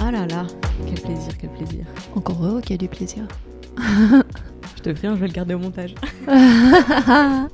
[0.00, 0.46] Ah là là,
[0.86, 1.84] quel plaisir, quel plaisir.
[2.14, 3.26] Encore heureux qu'il y a du plaisir.
[4.76, 5.94] Je te prie, je vais le garder au montage.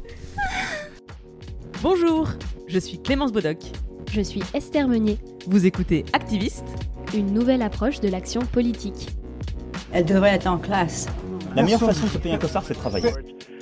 [1.83, 2.29] Bonjour,
[2.67, 3.59] je suis Clémence Bodoc.
[4.11, 5.19] Je suis Esther Meunier.
[5.47, 6.67] Vous écoutez Activiste,
[7.15, 9.11] Une nouvelle approche de l'action politique.
[9.93, 11.07] Elle devrait être en classe.
[11.55, 13.11] La meilleure façon de se payer un costard, c'est de travailler.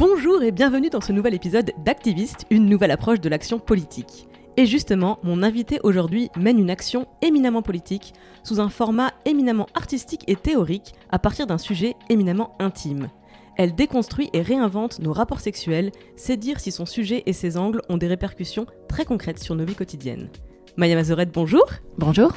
[0.00, 4.28] Bonjour et bienvenue dans ce nouvel épisode d'Activiste, une nouvelle approche de l'action politique.
[4.56, 10.24] Et justement, mon invité aujourd'hui mène une action éminemment politique sous un format éminemment artistique
[10.26, 13.10] et théorique à partir d'un sujet éminemment intime.
[13.58, 17.82] Elle déconstruit et réinvente nos rapports sexuels, c'est dire si son sujet et ses angles
[17.90, 20.30] ont des répercussions très concrètes sur nos vies quotidiennes.
[20.78, 21.66] Maya Mazorette, bonjour
[21.98, 22.32] Bonjour.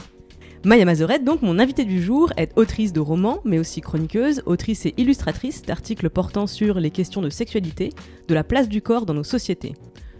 [0.65, 4.85] Maya Mazorette, donc mon invitée du jour, est autrice de romans, mais aussi chroniqueuse, autrice
[4.85, 7.89] et illustratrice d'articles portant sur les questions de sexualité,
[8.29, 9.73] de la place du corps dans nos sociétés.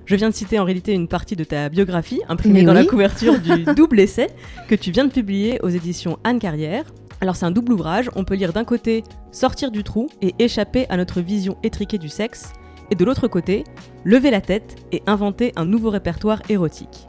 [0.06, 2.80] Je viens de citer en réalité une partie de ta biographie, imprimée Mais dans oui.
[2.80, 4.28] la couverture du double essai
[4.68, 6.84] que tu viens de publier aux éditions Anne Carrière.
[7.22, 10.88] Alors c'est un double ouvrage, on peut lire d'un côté Sortir du trou et échapper
[10.90, 12.52] à notre vision étriquée du sexe,
[12.92, 13.64] et de l'autre côté
[14.04, 17.08] Lever la tête et inventer un nouveau répertoire érotique.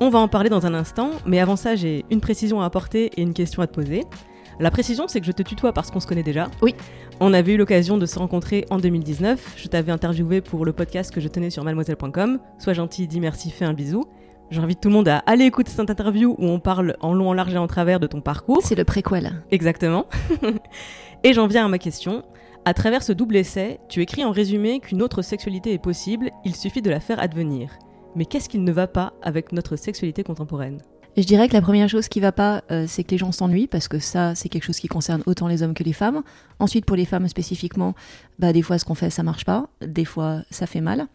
[0.00, 3.10] On va en parler dans un instant, mais avant ça, j'ai une précision à apporter
[3.16, 4.04] et une question à te poser.
[4.60, 6.46] La précision, c'est que je te tutoie parce qu'on se connaît déjà.
[6.62, 6.76] Oui.
[7.18, 9.54] On avait eu l'occasion de se rencontrer en 2019.
[9.56, 12.38] Je t'avais interviewé pour le podcast que je tenais sur mademoiselle.com.
[12.58, 14.04] Sois gentil, dis merci, fais un bisou.
[14.52, 17.34] J'invite tout le monde à aller écouter cette interview où on parle en long, en
[17.34, 18.60] large et en travers de ton parcours.
[18.62, 19.42] C'est le préquel.
[19.50, 20.06] Exactement.
[21.24, 22.22] et j'en viens à ma question.
[22.64, 26.54] À travers ce double essai, tu écris en résumé qu'une autre sexualité est possible, il
[26.54, 27.70] suffit de la faire advenir.
[28.16, 30.78] Mais qu'est-ce qui ne va pas avec notre sexualité contemporaine?
[31.16, 33.66] Je dirais que la première chose qui va pas, euh, c'est que les gens s'ennuient,
[33.66, 36.22] parce que ça, c'est quelque chose qui concerne autant les hommes que les femmes.
[36.60, 37.94] Ensuite, pour les femmes spécifiquement,
[38.38, 39.68] bah, des fois, ce qu'on fait, ça marche pas.
[39.84, 41.08] Des fois, ça fait mal.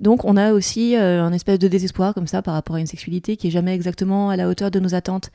[0.00, 2.86] Donc, on a aussi euh, un espèce de désespoir comme ça par rapport à une
[2.86, 5.30] sexualité qui est jamais exactement à la hauteur de nos attentes.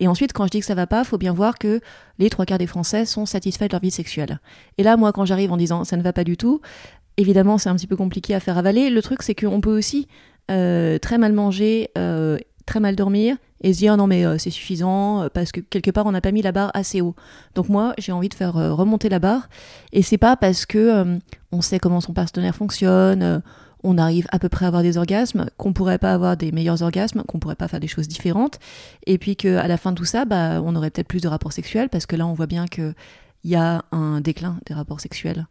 [0.00, 1.80] Et ensuite, quand je dis que ça va pas, faut bien voir que
[2.18, 4.40] les trois quarts des Français sont satisfaits de leur vie sexuelle.
[4.78, 6.60] Et là, moi, quand j'arrive en disant ça ne va pas du tout,
[7.16, 8.90] évidemment, c'est un petit peu compliqué à faire avaler.
[8.90, 10.06] Le truc, c'est qu'on peut aussi
[10.48, 15.22] très mal manger, euh, très mal dormir et se dire non mais euh, c'est suffisant
[15.22, 17.14] euh, parce que quelque part on n'a pas mis la barre assez haut.
[17.54, 19.48] Donc moi j'ai envie de faire euh, remonter la barre
[19.92, 21.18] et c'est pas parce que euh,
[21.52, 23.38] on sait comment son partenaire fonctionne, euh,
[23.82, 26.82] on arrive à peu près à avoir des orgasmes, qu'on pourrait pas avoir des meilleurs
[26.82, 28.58] orgasmes, qu'on pourrait pas faire des choses différentes
[29.06, 31.28] et puis que à la fin de tout ça bah on aurait peut-être plus de
[31.28, 32.94] rapports sexuels parce que là on voit bien que
[33.44, 35.46] il y a un déclin des rapports sexuels.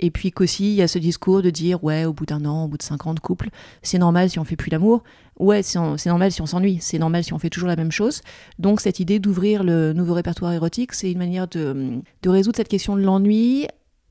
[0.00, 2.64] Et puis qu'aussi, il y a ce discours de dire, ouais, au bout d'un an,
[2.64, 3.48] au bout de cinq ans de couple,
[3.82, 5.02] c'est normal si on fait plus l'amour.
[5.38, 6.78] Ouais, c'est normal si on s'ennuie.
[6.80, 8.22] C'est normal si on fait toujours la même chose.
[8.58, 12.68] Donc cette idée d'ouvrir le nouveau répertoire érotique, c'est une manière de, de résoudre cette
[12.68, 13.66] question de l'ennui,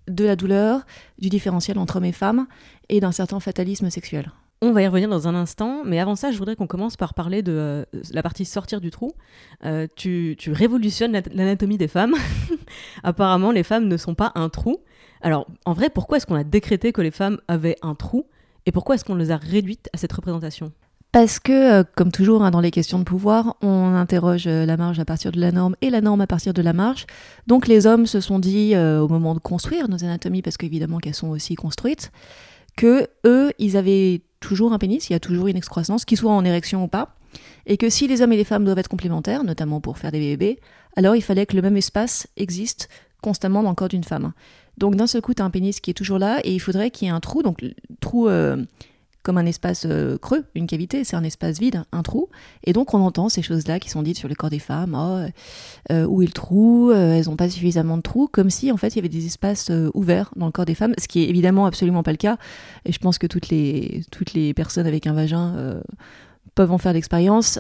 [0.08, 0.86] de la douleur,
[1.20, 2.48] du différentiel entre hommes et femmes
[2.90, 4.32] et d'un certain fatalisme sexuel.
[4.60, 7.14] On va y revenir dans un instant, mais avant ça, je voudrais qu'on commence par
[7.14, 9.12] parler de euh, la partie sortir du trou.
[9.66, 12.16] Euh, tu, tu révolutionnes l'anatomie des femmes.
[13.04, 14.78] Apparemment, les femmes ne sont pas un trou.
[15.22, 18.28] Alors, en vrai, pourquoi est-ce qu'on a décrété que les femmes avaient un trou
[18.66, 20.72] Et pourquoi est-ce qu'on les a réduites à cette représentation?
[21.12, 24.78] Parce que, euh, comme toujours hein, dans les questions de pouvoir, on interroge euh, la
[24.78, 27.06] marge à partir de la norme et la norme à partir de la marge.
[27.48, 31.00] Donc les hommes se sont dit, euh, au moment de construire nos anatomies, parce qu'évidemment
[31.00, 32.12] qu'elles sont aussi construites,
[32.76, 36.32] que eux, ils avaient toujours un pénis, il y a toujours une excroissance, qu'il soit
[36.32, 37.16] en érection ou pas,
[37.66, 40.20] et que si les hommes et les femmes doivent être complémentaires, notamment pour faire des
[40.20, 40.60] bébés,
[40.96, 42.90] alors il fallait que le même espace existe
[43.22, 44.34] constamment dans le corps d'une femme.
[44.78, 46.92] Donc d'un seul coup, tu as un pénis qui est toujours là, et il faudrait
[46.92, 47.66] qu'il y ait un trou, donc
[48.00, 48.64] trou euh,
[49.24, 52.30] comme un espace euh, creux, une cavité, c'est un espace vide, un trou.
[52.64, 55.26] Et donc on entend ces choses-là qui sont dites sur le corps des femmes, oh,
[55.92, 58.90] euh, où est le trou, elles n'ont pas suffisamment de trous, comme si en fait
[58.90, 61.66] il y avait des espaces ouverts dans le corps des femmes, ce qui est évidemment
[61.66, 62.38] absolument pas le cas.
[62.86, 65.82] Et je pense que toutes les, toutes les personnes avec un vagin
[66.56, 67.60] peuvent en faire l'expérience.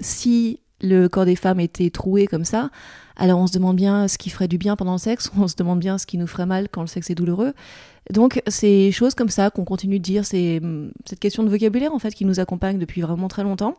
[0.00, 2.70] Si le corps des femmes était troué comme ça,
[3.16, 5.56] alors on se demande bien ce qui ferait du bien pendant le sexe, on se
[5.56, 7.52] demande bien ce qui nous ferait mal quand le sexe est douloureux.
[8.10, 11.94] Donc c'est choses comme ça qu'on continue de dire, c'est hum, cette question de vocabulaire
[11.94, 13.76] en fait qui nous accompagne depuis vraiment très longtemps.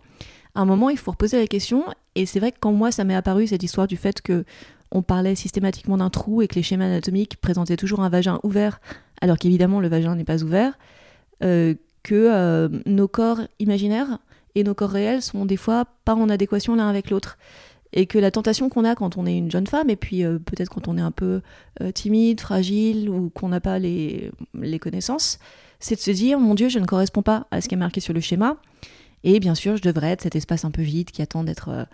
[0.54, 3.04] À un moment, il faut reposer la question, et c'est vrai que quand moi ça
[3.04, 4.44] m'est apparu cette histoire du fait que
[4.92, 8.82] on parlait systématiquement d'un trou et que les schémas anatomiques présentaient toujours un vagin ouvert,
[9.22, 10.78] alors qu'évidemment le vagin n'est pas ouvert,
[11.44, 11.74] euh,
[12.04, 14.20] que euh, nos corps imaginaires
[14.56, 17.38] et nos corps réels sont des fois pas en adéquation l'un avec l'autre.
[17.94, 20.40] Et que la tentation qu'on a quand on est une jeune femme, et puis euh,
[20.40, 21.42] peut-être quand on est un peu
[21.94, 25.40] timide, fragile, ou qu'on n'a pas les, les connaissances,
[25.80, 28.00] c'est de se dire, mon Dieu, je ne corresponds pas à ce qui est marqué
[28.00, 28.58] sur le schéma.
[29.24, 31.86] Et bien sûr, je devrais être cet espace un peu vide qui attend d'être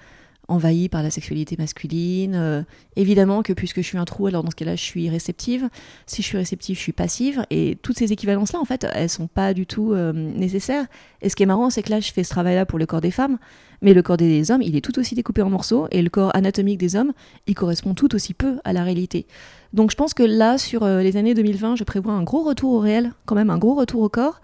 [0.47, 2.35] envahie par la sexualité masculine.
[2.35, 2.63] Euh,
[2.95, 5.69] évidemment que puisque je suis un trou, alors dans ce cas-là, je suis réceptive.
[6.05, 7.45] Si je suis réceptive, je suis passive.
[7.49, 10.85] Et toutes ces équivalences-là, en fait, elles sont pas du tout euh, nécessaires.
[11.21, 13.01] Et ce qui est marrant, c'est que là, je fais ce travail-là pour le corps
[13.01, 13.38] des femmes,
[13.81, 16.35] mais le corps des hommes, il est tout aussi découpé en morceaux, et le corps
[16.35, 17.13] anatomique des hommes,
[17.47, 19.27] il correspond tout aussi peu à la réalité.
[19.73, 22.73] Donc je pense que là, sur euh, les années 2020, je prévois un gros retour
[22.73, 24.41] au réel, quand même un gros retour au corps.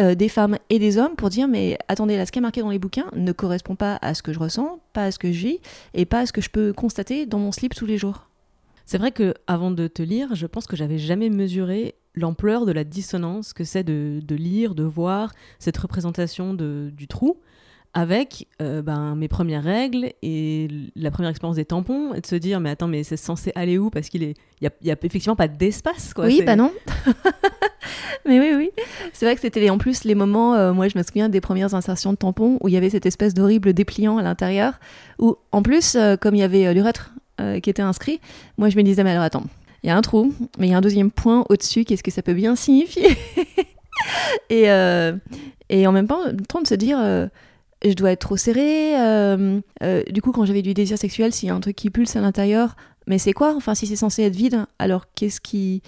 [0.00, 2.60] Euh, des femmes et des hommes pour dire mais attendez là ce qui est marqué
[2.62, 5.30] dans les bouquins ne correspond pas à ce que je ressens, pas à ce que
[5.30, 5.58] je vis
[5.92, 8.28] et pas à ce que je peux constater dans mon slip tous les jours.
[8.86, 12.72] C'est vrai que avant de te lire, je pense que j'avais jamais mesuré l'ampleur de
[12.72, 17.38] la dissonance que c'est de, lire, de voir cette représentation de, du trou
[17.94, 22.34] avec euh, ben, mes premières règles et la première expérience des tampons et de se
[22.34, 23.88] dire mais attends mais c'est censé aller où?
[23.88, 26.26] Parce qu'il est il y, a, effectivement pas d'espace quoi.
[26.26, 26.72] Oui bah non.
[28.26, 28.70] Mais oui oui.
[29.12, 31.74] C'est vrai que c'était en plus les moments euh, moi je me souviens des premières
[31.74, 34.80] insertions de tampons où il y avait cette espèce d'horrible dépliant à l'intérieur
[35.18, 37.12] où en plus euh, comme il y avait l'urètre
[37.62, 38.20] qui était inscrit
[38.58, 39.42] moi je me disais mais alors attends
[39.82, 42.12] il y a un trou mais il y a un deuxième point au-dessus qu'est-ce que
[42.12, 43.08] ça peut bien signifier?
[44.50, 44.64] Et,
[45.70, 46.98] et en même temps train de se dire
[47.90, 48.98] je dois être trop serrée.
[48.98, 51.90] Euh, euh, du coup, quand j'avais du désir sexuel, s'il y a un truc qui
[51.90, 52.76] pulse à l'intérieur,
[53.06, 53.54] mais c'est quoi?
[53.56, 55.82] Enfin, si c'est censé être vide, alors qu'est-ce qui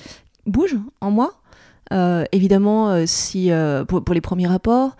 [0.44, 1.40] bouge en moi?
[1.92, 3.50] Euh, Évidemment, si
[3.88, 4.96] pour, les premiers rapports,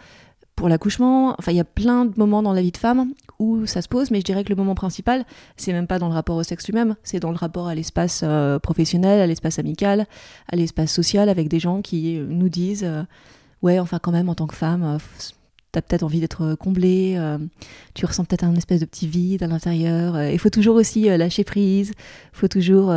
[0.54, 3.66] pour l'accouchement, enfin, il y a plein de moments dans la vie de femme où
[3.66, 5.26] ça se pose, mais je dirais que le moment principal,
[5.58, 8.24] c'est même pas dans le rapport au sexe lui-même, c'est dans le rapport à l'espace
[8.62, 10.06] professionnel, à l'espace amical,
[10.50, 12.90] à l'espace social, avec des gens qui nous disent
[13.60, 14.98] ouais, enfin quand même en tant que femme,
[15.72, 17.38] tu as peut-être envie d'être euh, comblé, euh,
[17.94, 20.16] tu ressens peut-être un espèce de petit vide à l'intérieur.
[20.16, 22.92] Euh, il faut toujours aussi lâcher prise, il faut toujours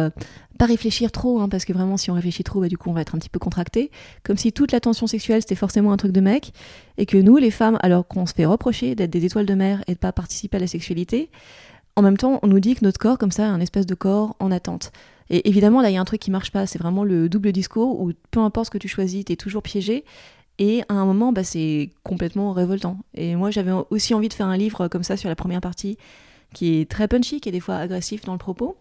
[0.57, 2.93] pas réfléchir trop, hein, parce que vraiment, si on réfléchit trop, bah, du coup, on
[2.93, 3.91] va être un petit peu contracté.
[4.23, 6.53] Comme si toute la tension sexuelle, c'était forcément un truc de mec,
[6.97, 9.83] et que nous, les femmes, alors qu'on se fait reprocher d'être des étoiles de mer
[9.87, 11.29] et de pas participer à la sexualité,
[11.95, 13.95] en même temps, on nous dit que notre corps, comme ça, est un espèce de
[13.95, 14.91] corps en attente.
[15.29, 17.51] Et évidemment, là, il y a un truc qui marche pas, c'est vraiment le double
[17.51, 20.03] discours où peu importe ce que tu choisis, tu es toujours piégé.
[20.59, 22.97] Et à un moment, bah, c'est complètement révoltant.
[23.15, 25.97] Et moi, j'avais aussi envie de faire un livre comme ça sur la première partie,
[26.53, 28.75] qui est très punchy, qui est des fois agressif dans le propos.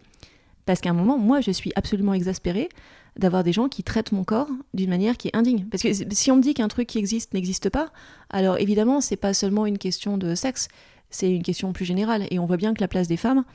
[0.65, 2.69] Parce qu'à un moment, moi, je suis absolument exaspérée
[3.17, 5.65] d'avoir des gens qui traitent mon corps d'une manière qui est indigne.
[5.71, 7.91] Parce que si on me dit qu'un truc qui existe n'existe pas,
[8.29, 10.67] alors évidemment, c'est pas seulement une question de sexe,
[11.09, 12.27] c'est une question plus générale.
[12.29, 13.45] Et on voit bien que la place des femmes,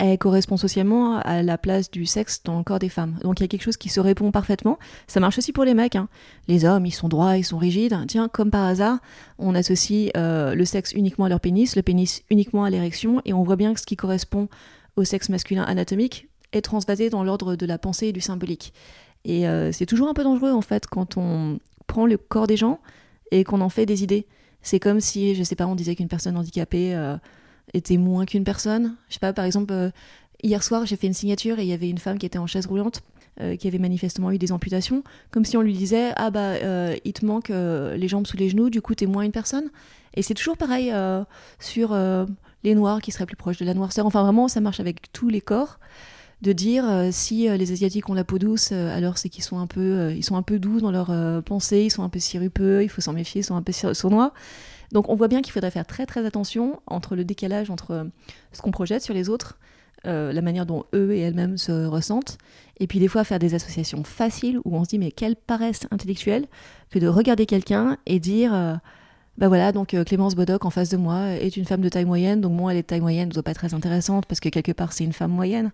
[0.00, 3.18] elle correspond socialement à la place du sexe dans le corps des femmes.
[3.22, 4.78] Donc il y a quelque chose qui se répond parfaitement.
[5.06, 5.94] Ça marche aussi pour les mecs.
[5.94, 6.08] Hein.
[6.48, 7.96] Les hommes, ils sont droits, ils sont rigides.
[8.08, 8.98] Tiens, comme par hasard,
[9.38, 13.34] on associe euh, le sexe uniquement à leur pénis, le pénis uniquement à l'érection, et
[13.34, 14.48] on voit bien que ce qui correspond
[14.96, 18.72] au sexe masculin anatomique est transvasé dans l'ordre de la pensée et du symbolique.
[19.26, 22.56] Et euh, c'est toujours un peu dangereux en fait quand on prend le corps des
[22.56, 22.80] gens
[23.32, 24.26] et qu'on en fait des idées.
[24.62, 26.94] C'est comme si, je sais pas, on disait qu'une personne handicapée...
[26.94, 27.18] Euh,
[27.74, 28.96] était moins qu'une personne.
[29.08, 29.90] Je sais pas, par exemple, euh,
[30.42, 32.46] hier soir, j'ai fait une signature et il y avait une femme qui était en
[32.46, 33.02] chaise roulante,
[33.40, 36.96] euh, qui avait manifestement eu des amputations, comme si on lui disait Ah bah, euh,
[37.04, 39.70] il te manque les jambes sous les genoux, du coup, t'es moins une personne.
[40.14, 40.92] Et c'est toujours pareil
[41.60, 41.96] sur
[42.64, 44.06] les noirs qui seraient plus proches de la noirceur.
[44.06, 45.78] Enfin, vraiment, ça marche avec tous les corps.
[46.42, 50.18] De dire si les asiatiques ont la peau douce, alors c'est qu'ils sont un peu,
[50.22, 53.12] sont un peu doux dans leur pensée, ils sont un peu sirupeux, il faut s'en
[53.12, 54.32] méfier, ils sont un peu sournois.
[54.92, 58.04] Donc on voit bien qu'il faudrait faire très très attention entre le décalage entre euh,
[58.52, 59.58] ce qu'on projette sur les autres,
[60.06, 62.38] euh, la manière dont eux et elles-mêmes se ressentent,
[62.78, 65.86] et puis des fois faire des associations faciles où on se dit mais quelle paresse
[65.90, 66.46] intellectuelle
[66.90, 68.74] que de regarder quelqu'un et dire euh,
[69.38, 72.40] bah voilà donc Clémence Bodoc en face de moi est une femme de taille moyenne
[72.40, 74.72] donc moi elle est de taille moyenne ne doit pas très intéressante parce que quelque
[74.72, 75.70] part c'est une femme moyenne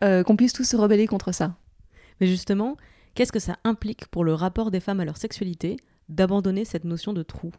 [0.00, 1.56] qu'on puisse tous se rebeller contre ça.
[2.20, 2.76] Mais justement,
[3.14, 5.76] qu'est-ce que ça implique pour le rapport des femmes à leur sexualité
[6.08, 7.50] d'abandonner cette notion de trou?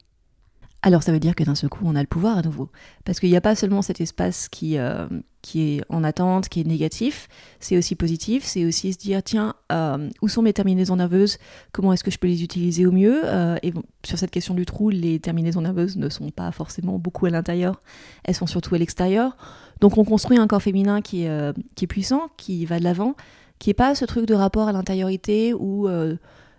[0.82, 2.70] Alors ça veut dire que d'un seul coup, on a le pouvoir à nouveau.
[3.04, 5.08] Parce qu'il n'y a pas seulement cet espace qui, euh,
[5.42, 7.28] qui est en attente, qui est négatif,
[7.60, 11.38] c'est aussi positif, c'est aussi se dire, tiens, euh, où sont mes terminaisons nerveuses?
[11.74, 13.22] Comment est-ce que je peux les utiliser au mieux?
[13.26, 13.74] Euh, Et
[14.06, 17.82] sur cette question du trou, les terminaisons nerveuses ne sont pas forcément beaucoup à l'intérieur,
[18.24, 19.36] elles sont surtout à l'extérieur.
[19.82, 23.16] Donc on construit un corps féminin qui est, qui est puissant, qui va de l'avant,
[23.60, 25.88] qui n'est pas ce truc de rapport à l'intériorité ou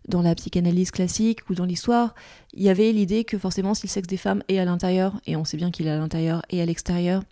[0.09, 2.15] dans la psychanalyse classique ou dans l'histoire,
[2.55, 5.37] il y avait l'idée que forcément si le sexe des femmes est à l'intérieur, et
[5.37, 7.23] on sait bien qu'il est à l'intérieur et à l'extérieur,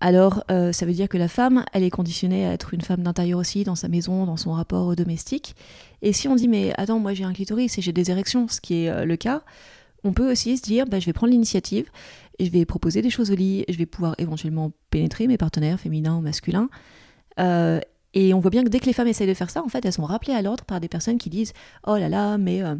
[0.00, 3.02] alors euh, ça veut dire que la femme, elle est conditionnée à être une femme
[3.02, 5.54] d'intérieur aussi, dans sa maison, dans son rapport domestique.
[6.00, 8.60] Et si on dit mais attends, moi j'ai un clitoris et j'ai des érections, ce
[8.60, 9.42] qui est euh, le cas,
[10.02, 11.90] on peut aussi se dire bah, je vais prendre l'initiative,
[12.40, 16.16] je vais proposer des choses au lit, je vais pouvoir éventuellement pénétrer mes partenaires féminins
[16.16, 16.70] ou masculins.
[17.38, 17.80] Euh,
[18.14, 19.84] et on voit bien que dès que les femmes essayent de faire ça, en fait,
[19.84, 21.52] elles sont rappelées à l'ordre par des personnes qui disent
[21.86, 22.74] Oh là là, mais euh,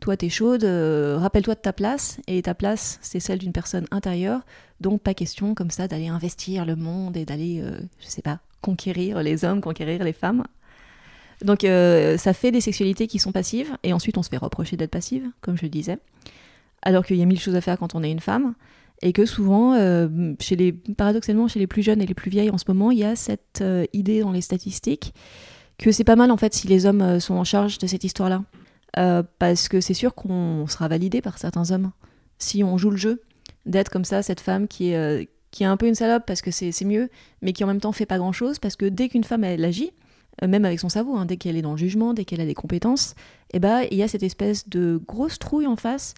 [0.00, 2.20] toi, t'es chaude, euh, rappelle-toi de ta place.
[2.28, 4.42] Et ta place, c'est celle d'une personne intérieure.
[4.80, 8.38] Donc, pas question comme ça d'aller investir le monde et d'aller, euh, je sais pas,
[8.60, 10.44] conquérir les hommes, conquérir les femmes.
[11.42, 13.76] Donc, ça fait des sexualités qui sont passives.
[13.84, 15.98] Et ensuite, on se fait reprocher d'être passive, comme je le disais.
[16.82, 18.54] Alors qu'il y a mille choses à faire quand on est une femme
[19.02, 22.50] et que souvent, euh, chez les, paradoxalement, chez les plus jeunes et les plus vieilles
[22.50, 25.14] en ce moment, il y a cette euh, idée dans les statistiques
[25.78, 28.02] que c'est pas mal en fait si les hommes euh, sont en charge de cette
[28.02, 28.42] histoire-là.
[29.38, 31.92] parce que c'est sûr qu'on sera validé par certains hommes
[32.38, 33.22] si on joue le jeu
[33.66, 36.50] d'être comme ça, cette femme qui est, qui est un peu une salope parce que
[36.50, 37.08] c'est mieux,
[37.42, 39.92] mais qui en même temps fait pas grand-chose parce que dès qu'une femme elle agit,
[40.42, 42.54] même avec son cerveau, hein, dès qu'elle est dans le jugement, dès qu'elle a des
[42.54, 43.14] compétences,
[43.52, 46.14] eh ben, il y a cette espèce de grosse trouille en face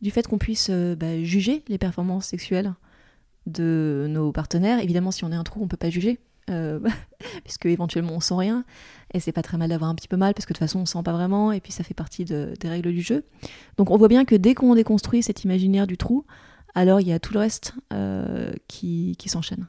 [0.00, 2.72] du fait qu'on puisse euh, bah, juger les performances sexuelles
[3.46, 4.80] de nos partenaires.
[4.80, 6.18] Évidemment, si on est un trou, on peut pas juger,
[6.50, 6.80] euh,
[7.44, 8.64] puisque éventuellement on sent rien.
[9.14, 10.80] Et c'est pas très mal d'avoir un petit peu mal, parce que de toute façon
[10.80, 13.24] on sent pas vraiment, et puis ça fait partie des règles du jeu.
[13.76, 16.24] Donc on voit bien que dès qu'on déconstruit cet imaginaire du trou,
[16.74, 19.66] alors il y a tout le reste euh, qui s'enchaîne.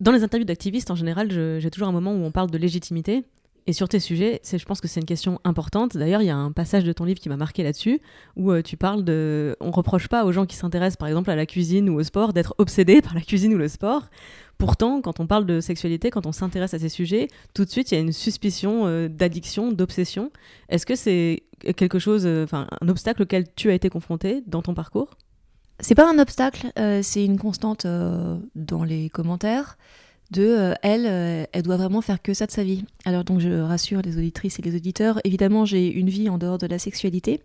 [0.00, 3.24] Dans les interviews d'activistes, en général, j'ai toujours un moment où on parle de légitimité.
[3.66, 5.96] Et sur tes sujets, je pense que c'est une question importante.
[5.96, 8.00] D'ailleurs, il y a un passage de ton livre qui m'a marqué là-dessus,
[8.36, 9.56] où euh, tu parles de...
[9.60, 12.32] On reproche pas aux gens qui s'intéressent, par exemple, à la cuisine ou au sport,
[12.32, 14.08] d'être obsédés par la cuisine ou le sport.
[14.56, 17.92] Pourtant, quand on parle de sexualité, quand on s'intéresse à ces sujets, tout de suite,
[17.92, 20.32] il y a une suspicion euh, d'addiction, d'obsession.
[20.68, 21.42] Est-ce que c'est
[21.76, 25.10] quelque chose, euh, enfin, un obstacle auquel tu as été confronté dans ton parcours?
[25.80, 26.72] C'est pas un obstacle,
[27.02, 27.86] c'est une constante
[28.56, 29.78] dans les commentaires
[30.30, 32.84] de euh, elle, euh, elle doit vraiment faire que ça de sa vie.
[33.04, 36.58] Alors donc je rassure les auditrices et les auditeurs, évidemment j'ai une vie en dehors
[36.58, 37.40] de la sexualité,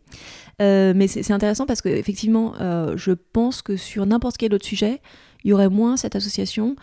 [0.62, 2.54] euh, mais c'est intéressant parce que effectivement
[2.96, 5.02] je pense que sur n'importe quel autre sujet,
[5.44, 6.76] il y aurait moins cette association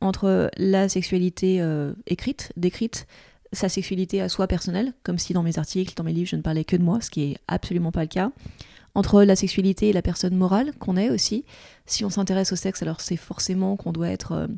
[0.00, 1.64] entre la sexualité
[2.06, 3.06] écrite, décrite,
[3.52, 6.42] sa sexualité à soi personnelle, comme si dans mes articles, dans mes livres, je ne
[6.42, 8.30] parlais que de moi, ce qui est absolument pas le cas,
[8.94, 11.44] entre la sexualité et la personne morale qu'on est aussi.
[11.86, 14.48] Si on s'intéresse au sexe, alors c'est forcément qu'on doit être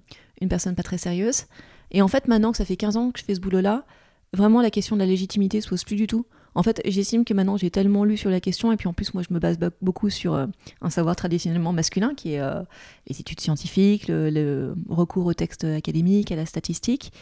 [0.40, 1.44] une personne pas très sérieuse.
[1.90, 3.84] Et en fait, maintenant que ça fait 15 ans que je fais ce boulot-là,
[4.32, 6.26] vraiment la question de la légitimité se pose plus du tout.
[6.54, 9.14] En fait, j'estime que maintenant j'ai tellement lu sur la question, et puis en plus,
[9.14, 10.46] moi je me base beaucoup sur euh,
[10.80, 12.62] un savoir traditionnellement masculin, qui est euh,
[13.06, 17.12] les études scientifiques, le, recours au texte académique, à la statistique,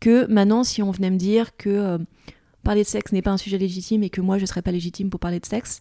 [0.00, 1.98] que maintenant, si on venait me dire que euh,
[2.64, 5.08] parler de sexe n'est pas un sujet légitime et que moi je serais pas légitime
[5.08, 5.80] pour parler de sexe,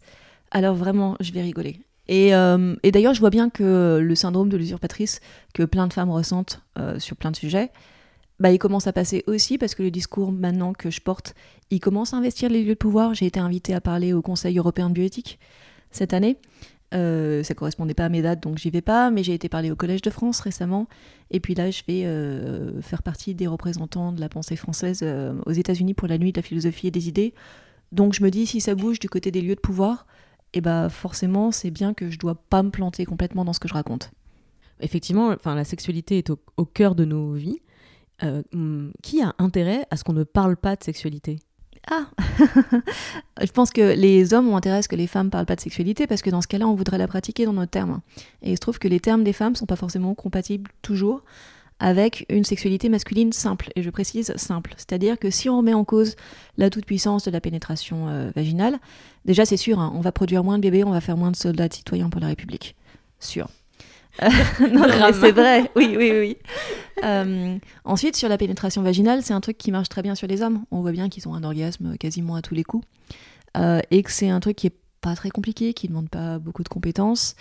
[0.51, 1.81] alors vraiment, je vais rigoler.
[2.09, 5.21] Euh, et, d'ailleurs, je vois bien que le syndrome de l'usurpatrice
[5.53, 7.71] que plein de femmes ressentent euh, sur plein de sujets,
[8.39, 11.35] bah, il commence à passer aussi parce que le discours maintenant que je porte,
[11.71, 13.13] il commence à investir les lieux de pouvoir.
[13.13, 15.39] J'ai été invitée à parler au Conseil européen de bioéthique
[15.91, 16.37] cette année.
[16.93, 19.71] Euh, ça correspondait pas à mes dates, donc j'y vais pas, mais j'ai été parler
[19.71, 20.87] au Collège de France récemment.
[21.31, 25.03] Et puis là, je vais euh, faire partie des représentants de la pensée française
[25.45, 27.33] aux États-Unis pour la nuit de la philosophie et des idées.
[27.91, 30.05] Donc je me dis, si ça bouge du côté des lieux de pouvoir,
[30.55, 33.67] et bah forcément c'est bien que je dois pas me planter complètement dans ce que
[33.67, 34.11] je raconte.
[34.79, 37.59] Effectivement, enfin la sexualité est au, cœur de nos vies.
[38.23, 41.39] Euh, hmm, qui a intérêt à ce qu'on ne parle pas de sexualité?
[41.91, 42.05] Ah
[43.41, 45.61] Je pense que les hommes ont intérêt à ce que les femmes parlent pas de
[45.61, 47.99] sexualité parce que dans ce cas-là, on voudrait la pratiquer dans nos termes.
[48.41, 51.23] Et il se trouve que les termes des femmes sont pas forcément compatibles toujours
[51.79, 54.73] avec une sexualité masculine simple, et je précise simple.
[54.77, 56.15] C'est-à-dire que si on remet en cause
[56.57, 58.79] la toute-puissance de la pénétration euh, vaginale,
[59.25, 61.35] déjà c'est sûr, hein, on va produire moins de bébés, on va faire moins de
[61.35, 62.75] soldats citoyens pour la République.
[63.19, 63.49] Sûr.
[64.21, 66.37] non, mais c'est vrai, oui, oui, oui.
[67.03, 70.41] Euh, ensuite, sur la pénétration vaginale, c'est un truc qui marche très bien sur les
[70.41, 70.63] hommes.
[70.71, 72.87] On voit bien qu'ils ont un orgasme quasiment à tous les coups.
[73.57, 76.39] Euh, et que c'est un truc qui est pas très compliqué, qui ne demande pas
[76.39, 77.35] beaucoup de compétences.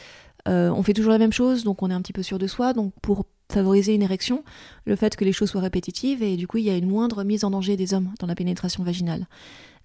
[0.46, 2.72] on fait toujours la même chose, donc on est un petit peu sûr de soi.
[2.72, 4.44] Donc pour favoriser une érection,
[4.86, 7.24] le fait que les choses soient répétitives et du coup il y a une moindre
[7.24, 9.26] mise en danger des hommes dans la pénétration vaginale.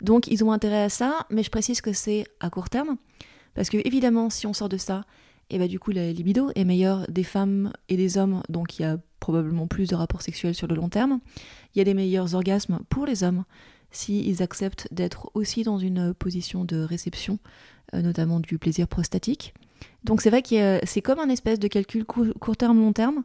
[0.02, 2.98] Donc ils ont intérêt à ça, mais je précise que c'est à court terme,
[3.54, 5.04] Parce que évidemment, si on sort de ça,
[5.50, 8.84] et bah du coup la libido est meilleure des femmes et des hommes, donc il
[8.84, 11.20] y a probablement plus de rapports sexuels sur le long terme.
[11.74, 13.44] Il y a des meilleurs orgasmes pour les hommes
[13.92, 17.40] s'ils acceptent d'être aussi dans une position de réception,
[17.94, 19.54] euh, notamment du plaisir prostatique.
[20.04, 23.24] Donc c'est vrai que c'est comme un espèce de calcul court terme, long terme.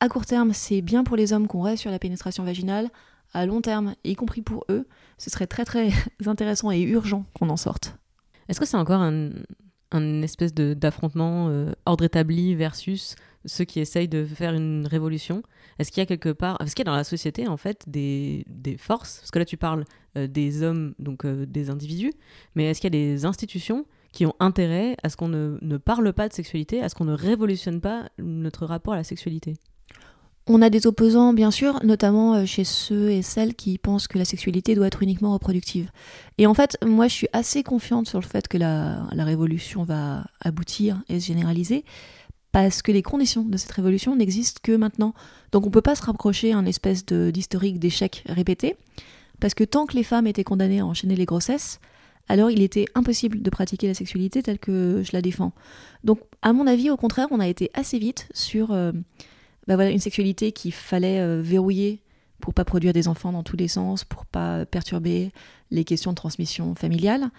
[0.00, 2.90] À court terme, c'est bien pour les hommes qu'on reste sur la pénétration vaginale.
[3.32, 4.86] À long terme, y compris pour eux,
[5.18, 5.90] ce serait très très
[6.26, 7.96] intéressant et urgent qu'on en sorte.
[8.48, 9.30] Est-ce que c'est encore un,
[9.90, 15.42] un espèce d'affrontement euh, ordre établi versus ceux qui essayent de faire une révolution?
[15.78, 17.84] Est-ce qu'il y a quelque part, est-ce qu'il y a dans la société en fait
[17.88, 19.18] des, des forces?
[19.20, 19.84] Parce que là tu parles
[20.16, 22.12] euh, des hommes, donc euh, des individus,
[22.54, 25.76] mais est-ce qu'il y a des institutions qui ont intérêt à ce qu'on ne, ne
[25.76, 29.54] parle pas de sexualité, à ce qu'on ne révolutionne pas notre rapport à la sexualité?
[30.46, 34.18] On a des opposants, bien sûr, notamment euh, chez ceux et celles qui pensent que
[34.18, 35.90] la sexualité doit être uniquement reproductive.
[36.36, 40.26] Et en fait, moi, je suis assez confiante sur le fait que la, révolution va
[40.40, 41.84] aboutir et se généraliser,
[42.52, 45.14] parce que les conditions de cette révolution n'existent que maintenant.
[45.50, 48.76] Donc on ne peut pas se rapprocher à un espèce d'historique d'échec répété,
[49.40, 51.80] parce que tant que les femmes étaient condamnées à enchaîner les grossesses,
[52.28, 55.52] alors il était impossible de pratiquer la sexualité telle que je la défends.
[56.04, 58.72] Donc à mon avis, au contraire, on a été assez vite sur...
[58.72, 58.92] Euh,
[59.66, 62.02] bah voilà, une sexualité qu'il fallait euh, verrouiller
[62.40, 65.32] pour pas produire des enfants dans tous les sens, pour pas perturber
[65.70, 67.30] les questions de transmission familiale.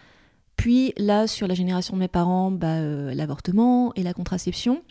[0.57, 4.81] Puis là, sur la génération de mes parents, bah, euh, l'avortement et la contraception.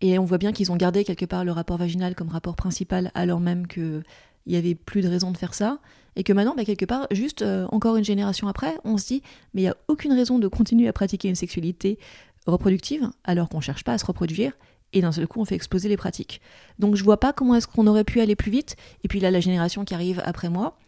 [0.00, 3.10] Et on voit bien qu'ils ont gardé quelque part le rapport vaginal comme rapport principal,
[3.14, 4.02] alors même qu'il
[4.46, 5.78] n'y avait plus de raison de faire ça.
[6.16, 9.22] Et que maintenant, bah, quelque part, juste euh, encore une génération après, on se dit,
[9.54, 11.98] mais il n'y a aucune raison de continuer à pratiquer une sexualité
[12.46, 14.52] reproductive alors qu'on ne cherche pas à se reproduire
[14.92, 16.40] et d'un seul coup on fait exploser les pratiques.
[16.78, 18.76] Donc je vois pas comment est-ce qu'on aurait pu aller plus vite.
[19.04, 20.78] Et puis là la génération qui arrive après moi,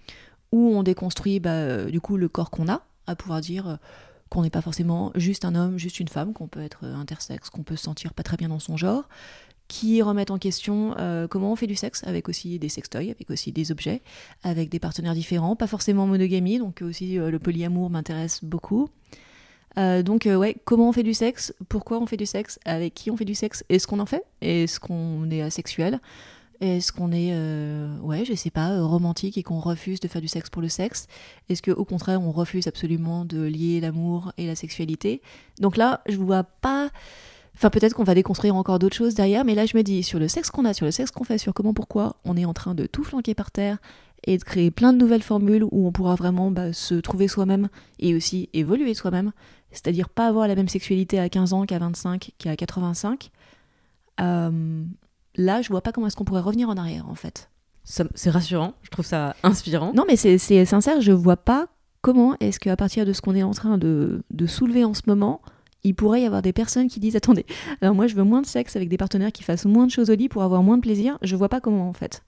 [0.52, 3.76] où on déconstruit bah, euh, du coup le corps qu'on a, à pouvoir dire euh,
[4.28, 7.50] qu'on n'est pas forcément juste un homme, juste une femme, qu'on peut être euh, intersexe,
[7.50, 9.08] qu'on peut se sentir pas très bien dans son genre,
[9.68, 10.96] qui remettent en question
[11.30, 14.02] comment on fait du sexe, avec aussi des sextoys, avec aussi des objets,
[14.42, 18.90] avec des partenaires différents, pas forcément monogamie, donc aussi le polyamour m'intéresse beaucoup.
[19.78, 22.94] Euh, donc euh, ouais, comment on fait du sexe Pourquoi on fait du sexe Avec
[22.94, 26.00] qui on fait du sexe Est-ce qu'on en fait Est-ce qu'on est asexuel
[26.60, 30.28] Est-ce qu'on est, euh, ouais, je sais pas, romantique et qu'on refuse de faire du
[30.28, 31.06] sexe pour le sexe
[31.48, 35.22] Est-ce qu'au contraire, on refuse absolument de lier l'amour et la sexualité.
[35.60, 36.90] Donc là, je vois pas...
[37.56, 40.18] Enfin, peut-être qu'on va déconstruire encore d'autres choses derrière, mais là, je me dis, sur
[40.18, 42.54] le sexe qu'on a, sur le sexe qu'on fait, sur comment, pourquoi, on est en
[42.54, 43.78] train de tout flanquer par terre
[44.26, 47.68] et de créer plein de nouvelles formules où on pourra vraiment bah, se trouver soi-même
[47.98, 49.32] et aussi évoluer soi-même
[49.72, 53.30] c'est-à-dire pas avoir la même sexualité à 15 ans qu'à 25, qu'à 85,
[54.20, 54.84] euh,
[55.36, 57.50] là, je vois pas comment est-ce qu'on pourrait revenir en arrière, en fait.
[57.84, 59.92] C'est rassurant, je trouve ça inspirant.
[59.94, 61.68] Non, mais c'est sincère, je vois pas
[62.02, 65.02] comment est-ce qu'à partir de ce qu'on est en train de, de, soulever en ce
[65.06, 65.40] moment,
[65.82, 67.46] il pourrait y avoir des personnes qui disent attendez,
[67.80, 70.10] alors moi je veux moins de sexe avec des partenaires qui fassent moins de choses
[70.10, 71.18] au lit pour avoir moins de plaisir.
[71.22, 72.22] Je vois pas comment en fait.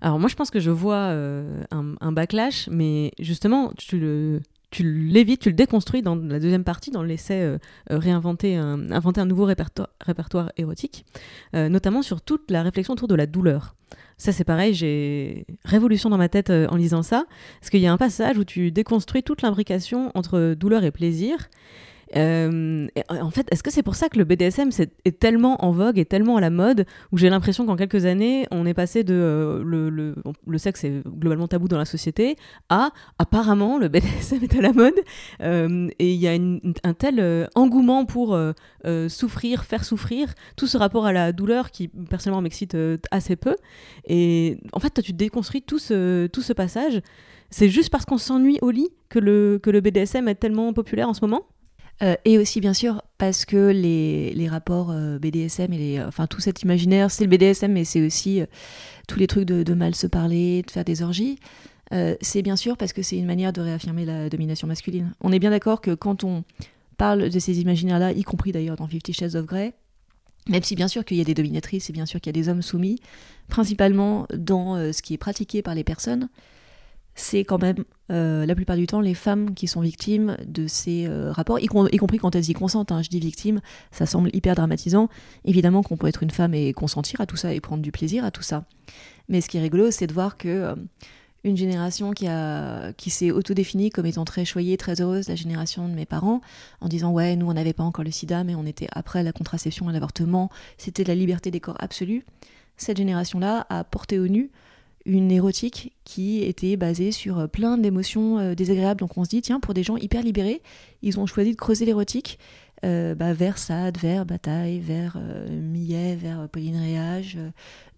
[0.00, 4.40] Alors moi je pense que je vois euh, un, un, backlash, mais justement tu le,
[4.74, 7.58] tu l'évites, tu le déconstruis dans la deuxième partie, dans l'essai euh,
[7.92, 11.06] euh, réinventer, un, inventer un nouveau répertoire, répertoire érotique,
[11.54, 13.76] euh, notamment sur toute la réflexion autour de la douleur.
[14.18, 17.24] Ça, c'est pareil, j'ai révolution dans ma tête en lisant ça,
[17.60, 21.36] parce qu'il y a un passage où tu déconstruis toute l'imbrication entre douleur et plaisir,
[22.16, 25.98] euh, en fait, est-ce que c'est pour ça que le BDSM est, tellement en vogue
[25.98, 29.14] et tellement à la mode, où j'ai l'impression qu'en quelques années, on est passé de
[29.14, 32.36] euh, le, sexe est globalement tabou dans la société
[32.68, 34.94] à apparemment le BDSM est à la mode,
[35.42, 38.38] euh, et il y a un tel engouement pour
[39.08, 42.76] souffrir, faire souffrir, tout ce rapport à la douleur qui personnellement m'excite
[43.10, 43.56] assez peu.
[44.06, 47.00] Et en fait, toi, tu déconstruis tout ce, tout ce passage.
[47.50, 51.08] C'est juste parce qu'on s'ennuie au lit que le, que le BDSM est tellement populaire
[51.08, 51.42] en ce moment?
[52.02, 56.26] Euh, et aussi, bien sûr, parce que les, les rapports euh, BDSM et les, enfin,
[56.26, 58.46] tout cet imaginaire, c'est le BDSM, mais c'est aussi euh,
[59.06, 61.38] tous les trucs de, de, mal se parler, de faire des orgies.
[62.20, 65.12] c'est bien sûr parce que c'est une manière de réaffirmer la domination masculine.
[65.20, 66.42] On est bien d'accord que quand on
[66.96, 69.74] parle de ces imaginaires-là, y compris d'ailleurs dans Fifty Shades of Grey,
[70.48, 72.40] même si bien sûr qu'il y a des dominatrices et bien sûr qu'il y a
[72.42, 72.98] des hommes soumis,
[73.48, 76.28] principalement dans ce qui est pratiqué par les personnes,
[77.14, 81.06] c'est quand même euh, la plupart du temps les femmes qui sont victimes de ces
[81.06, 82.92] euh, rapports, y, compris quand elles y consentent.
[82.92, 83.02] Hein.
[83.02, 83.60] Je dis victime,
[83.92, 85.08] ça semble hyper dramatisant.
[85.44, 88.24] Évidemment qu'on peut être une femme et consentir à tout ça et prendre du plaisir
[88.24, 88.64] à tout ça.
[89.28, 90.74] Mais ce qui est rigolo, c'est de voir que euh,
[91.44, 92.26] une génération qui,
[92.96, 96.40] qui s'est autodéfinie comme étant très choyée, très heureuse, la génération de mes parents,
[96.80, 99.30] en disant ouais, nous on n'avait pas encore le sida, mais on était après la
[99.30, 100.48] contraception et l'avortement,
[100.78, 102.24] c'était la liberté des corps absolue.
[102.78, 104.50] Cette génération-là a porté au nu
[105.06, 109.00] une érotique qui était basée sur euh, plein d'émotions euh, désagréables.
[109.00, 110.62] Donc on se dit, tiens, pour des gens hyper libérés,
[111.02, 112.38] ils ont choisi de creuser l'érotique
[112.84, 115.18] euh, bah, vers Sade, vers Bataille, vers
[115.50, 117.38] Millet, vers Pauline Réage.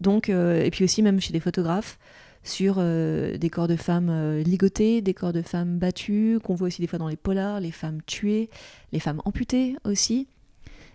[0.00, 1.98] donc, et puis aussi même chez des photographes
[2.44, 6.86] sur des corps de femmes ligotées, des corps de femmes battues, qu'on voit aussi des
[6.86, 8.48] fois dans les polars, les femmes tuées,
[8.92, 10.28] les femmes amputées aussi.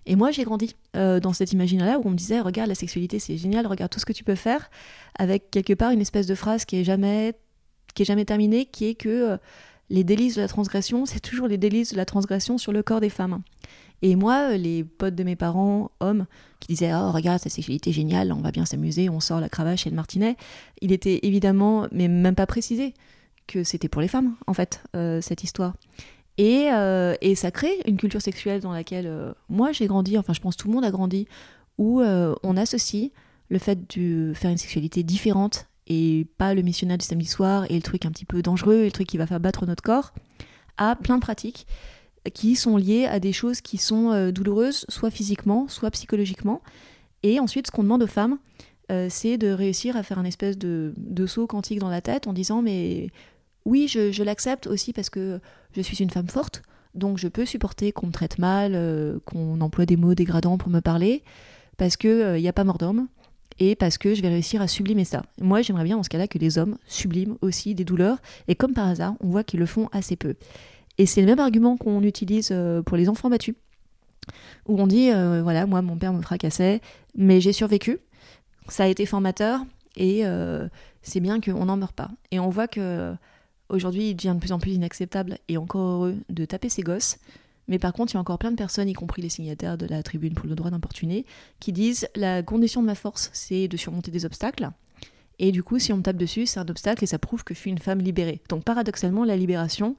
[0.06, 3.38] Et moi, j'ai grandi dans cet imaginaire-là où on me disait Regarde, la sexualité, c'est
[3.38, 4.70] génial, regarde tout ce que tu peux faire,
[5.18, 7.34] avec quelque part une espèce de phrase qui est jamais,
[7.94, 9.38] qui est jamais terminée, qui est que
[9.92, 13.02] les délices de la transgression, c'est toujours les délices de la transgression sur le corps
[13.02, 13.42] des femmes.
[14.02, 16.26] Et moi, les potes de mes parents, hommes,
[16.60, 19.86] qui disaient Oh, regarde, sa sexualité géniale, on va bien s'amuser, on sort la cravache
[19.86, 20.38] et le martinet,
[20.82, 22.96] il était évidemment, mais même pas précisé,
[23.46, 25.76] que c'était pour les femmes, en fait, euh, cette histoire.
[26.38, 30.34] Et, euh, et, ça crée une culture sexuelle dans laquelle euh, moi j'ai grandi, enfin
[30.34, 31.28] je pense tout le monde a grandi,
[31.78, 33.12] où on associe
[33.50, 37.76] le fait de faire une sexualité différente et pas le missionnaire du samedi soir et
[37.76, 40.14] le truc un petit peu dangereux et le truc qui va faire battre notre corps,
[40.78, 41.66] à plein de pratiques
[42.30, 46.62] qui sont liées à des choses qui sont euh, douloureuses, soit physiquement, soit psychologiquement.
[47.24, 48.38] Et ensuite, ce qu'on demande aux femmes,
[48.92, 50.94] euh, c'est de réussir à faire un espèce de,
[51.26, 53.10] saut quantique dans la tête en disant mais
[53.66, 55.40] oui, je, l'accepte aussi parce que
[55.76, 56.64] je suis une femme forte,
[56.96, 60.70] donc je peux supporter qu'on me traite mal, euh, qu'on emploie des mots dégradants pour
[60.70, 61.24] me parler,
[61.78, 63.08] parce qu'il n'y a pas mort d'homme,
[63.60, 65.24] et parce que je vais réussir à sublimer ça.
[65.40, 68.74] Moi, j'aimerais bien dans ce cas-là que les hommes subliment aussi des douleurs, et comme
[68.74, 70.36] par hasard, on voit qu'ils le font assez peu.
[70.98, 73.56] Et c'est le même argument qu'on utilise euh, pour les enfants battus,
[74.68, 76.82] où on dit, euh, voilà, moi, mon père me fracassait,
[77.16, 78.00] mais j'ai survécu,
[78.68, 79.62] ça a été formateur,
[79.96, 80.68] et euh,
[81.02, 82.10] c'est bien qu'on n'en meurt pas.
[82.32, 83.14] Et on voit que
[83.72, 87.18] aujourd'hui, il devient de plus en plus inacceptable, et encore heureux, de taper ses gosses,
[87.68, 89.86] mais par contre, il y a encore plein de personnes, y compris les signataires de
[89.86, 91.26] la tribune pour le droit d'importuner,
[91.60, 94.70] qui disent la condition de ma force, c'est de surmonter des obstacles.
[95.40, 97.54] Et du coup, si on me tape dessus, c'est un obstacle et ça prouve que
[97.54, 98.42] je suis une femme libérée.
[98.50, 99.96] Donc paradoxalement, la libération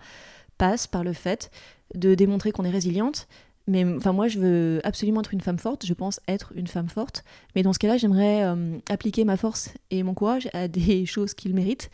[0.58, 1.50] passe par le fait
[1.94, 3.26] de démontrer qu'on est résiliente.
[3.66, 5.86] Mais enfin, moi, je veux absolument être une femme forte.
[5.86, 7.24] Je pense être une femme forte.
[7.54, 11.34] Mais dans ce cas-là, j'aimerais euh, appliquer ma force et mon courage à des choses
[11.34, 11.90] qu'ils méritent.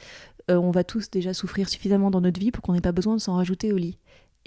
[0.50, 3.14] Euh, on va tous déjà souffrir suffisamment dans notre vie pour qu'on n'ait pas besoin
[3.14, 3.98] de s'en rajouter au lit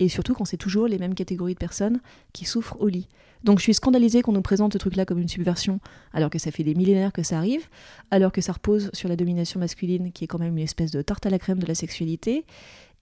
[0.02, 2.00] et surtout quand c'est toujours les mêmes catégories de personnes
[2.34, 3.08] qui souffrent au lit.
[3.44, 5.80] Donc je suis scandalisée qu'on nous présente ce truc-là comme une subversion,
[6.12, 7.68] alors que ça fait des millénaires que ça arrive,
[8.10, 11.04] alors que ça repose sur la domination masculine, qui est quand même une espèce de
[11.04, 12.46] tarte à la crème de la sexualité,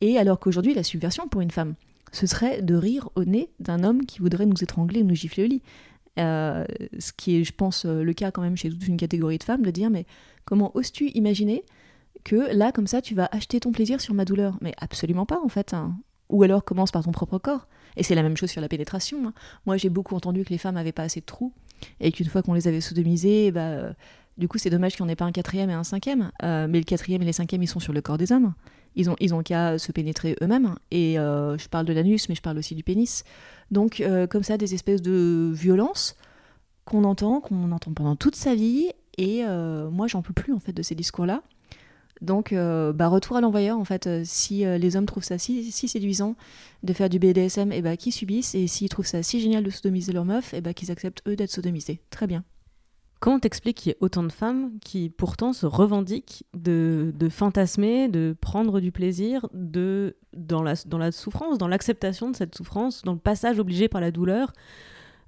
[0.01, 1.75] et alors qu'aujourd'hui la subversion pour une femme,
[2.11, 5.43] ce serait de rire au nez d'un homme qui voudrait nous étrangler ou nous gifler
[5.45, 5.61] au lit.
[6.17, 6.65] Euh,
[6.97, 9.43] ce qui est, je pense, euh, le cas quand même chez toute une catégorie de
[9.43, 10.05] femmes, de dire mais
[10.43, 11.63] comment oses-tu imaginer
[12.23, 15.39] que là, comme ça, tu vas acheter ton plaisir sur ma douleur Mais absolument pas,
[15.43, 15.73] en fait.
[15.73, 15.95] Hein.
[16.29, 17.67] Ou alors commence par ton propre corps.
[17.97, 19.27] Et c'est la même chose sur la pénétration.
[19.27, 19.33] Hein.
[19.65, 21.53] Moi, j'ai beaucoup entendu que les femmes n'avaient pas assez de trous
[21.99, 23.93] et qu'une fois qu'on les avait sodomisées, bah, euh,
[24.37, 26.31] du coup, c'est dommage qu'il n'y en ait pas un quatrième et un cinquième.
[26.43, 28.53] Euh, mais le quatrième et les cinquièmes, ils sont sur le corps des hommes.
[28.95, 30.75] Ils ont, ils ont qu'à se pénétrer eux-mêmes.
[30.91, 33.23] Et euh, je parle de l'anus, mais je parle aussi du pénis.
[33.71, 36.15] Donc, comme ça, des espèces de violences
[36.85, 38.89] qu'on entend, qu'on entend pendant toute sa vie.
[39.17, 39.43] Et
[39.91, 41.43] moi, j'en peux plus, en fait, de ces discours-là.
[42.21, 44.07] Donc, euh, bah, retour à l'envoyeur, en fait.
[44.07, 46.35] Euh, si euh, les hommes trouvent ça si, séduisant
[46.83, 48.55] de faire du BDSM, et eh bah, qu'ils subissent.
[48.55, 51.21] Et s'ils trouvent ça si génial de sodomiser leur meuf, et eh bah, qu'ils acceptent
[51.27, 52.01] eux d'être sodomisés.
[52.09, 52.43] Très bien.
[53.19, 58.33] Comment t'expliques qu'il y ait autant de femmes qui pourtant se revendiquent de, fantasmer, de
[58.39, 63.11] prendre du plaisir de, dans, la, dans la souffrance, dans l'acceptation de cette souffrance, dans
[63.11, 64.53] le passage obligé par la douleur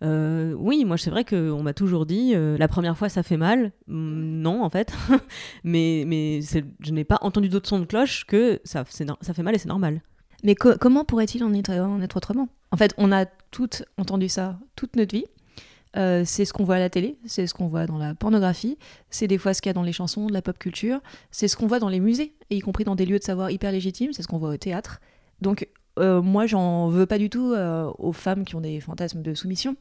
[0.03, 3.37] euh, oui, moi c'est vrai qu'on m'a toujours dit euh, la première fois ça fait
[3.37, 3.71] mal.
[3.87, 4.93] Mm, non, en fait.
[5.63, 9.55] mais mais je n'ai pas entendu d'autres sons de cloche que ça, ça fait mal
[9.55, 10.01] et c'est normal.
[10.43, 12.49] Mais comment pourrait-il en être, en être autrement?
[12.71, 15.25] En fait, on a toutes entendu ça toute notre vie.
[15.97, 18.77] Euh, c'est ce qu'on voit à la télé, c'est ce qu'on voit dans la pornographie,
[19.09, 21.49] c'est des fois ce qu'il y a dans les chansons, de la pop culture, c'est
[21.49, 23.73] ce qu'on voit dans les musées, et y compris dans des lieux de savoir hyper
[23.73, 25.01] légitimes, c'est ce qu'on voit au théâtre.
[25.41, 25.67] Donc
[25.99, 29.33] euh, moi, j'en veux pas du tout euh, aux femmes qui ont des fantasmes de
[29.33, 29.75] soumission,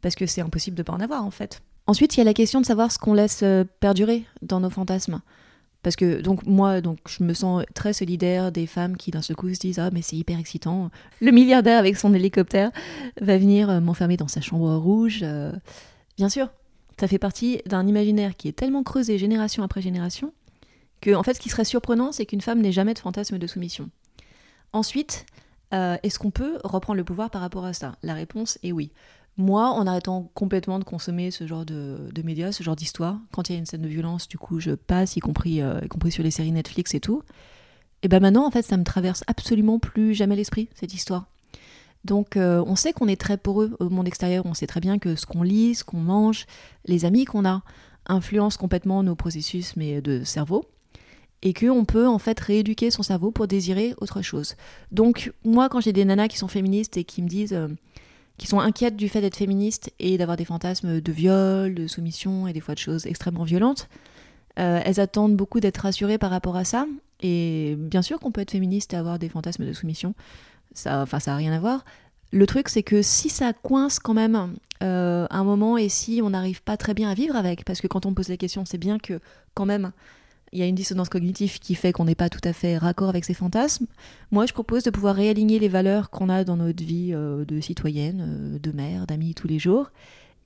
[0.00, 1.62] parce que c'est impossible de pas en avoir en fait.
[1.86, 4.70] Ensuite, il y a la question de savoir ce qu'on laisse euh, perdurer dans nos
[4.70, 5.20] fantasmes.
[5.84, 9.36] Parce que donc moi donc je me sens très solidaire des femmes qui d'un seul
[9.36, 10.90] coup se disent ah mais c'est hyper excitant
[11.20, 12.72] le milliardaire avec son hélicoptère
[13.20, 15.24] va venir m'enfermer dans sa chambre rouge
[16.16, 16.48] bien sûr
[16.98, 20.32] ça fait partie d'un imaginaire qui est tellement creusé génération après génération
[21.00, 23.46] que en fait ce qui serait surprenant c'est qu'une femme n'ait jamais de fantasme de
[23.46, 23.88] soumission
[24.72, 25.26] ensuite
[25.74, 27.92] euh, est-ce qu'on peut reprendre le pouvoir par rapport à ça?
[28.02, 28.90] La réponse est oui.
[29.36, 33.52] Moi, en arrêtant complètement de consommer ce genre de, médias, ce genre d'histoire, quand il
[33.52, 36.10] y a une scène de violence, du coup, je passe, y compris, euh, y compris
[36.10, 37.22] sur les séries Netflix et tout.
[38.02, 41.26] Et ben maintenant, en fait, ça me traverse absolument plus jamais l'esprit, cette histoire.
[42.04, 44.98] Donc, euh, on sait qu'on est très poreux au monde extérieur, on sait très bien
[44.98, 46.46] que ce qu'on lit, ce qu'on mange,
[46.86, 47.62] les amis qu'on a,
[48.06, 50.64] influencent complètement nos processus mais de cerveau
[51.42, 54.54] et qu'on peut en fait rééduquer son cerveau pour désirer autre chose.
[54.92, 57.68] Donc moi quand j'ai des nanas qui sont féministes et qui me disent euh,
[58.38, 62.46] qui sont inquiètes du fait d'être féministes et d'avoir des fantasmes de viol, de soumission
[62.46, 63.88] et des fois de choses extrêmement violentes.
[64.58, 66.86] Euh, elles attendent beaucoup d'être rassurées par rapport à ça.
[67.20, 70.14] Et bien sûr qu'on peut être féministe et avoir des fantasmes de soumission.
[70.72, 71.84] Ça, enfin, ça n'a rien à voir.
[72.30, 76.30] Le truc, c'est que si ça coince quand même euh, un moment et si on
[76.30, 78.78] n'arrive pas très bien à vivre avec, parce que quand on pose la question, c'est
[78.78, 79.20] bien que
[79.54, 79.92] quand même
[80.52, 83.08] il y a une dissonance cognitive qui fait qu'on n'est pas tout à fait raccord
[83.08, 83.86] avec ces fantasmes.
[84.30, 87.60] Moi, je propose de pouvoir réaligner les valeurs qu'on a dans notre vie euh, de
[87.60, 89.90] citoyenne, euh, de mère, d'amis tous les jours,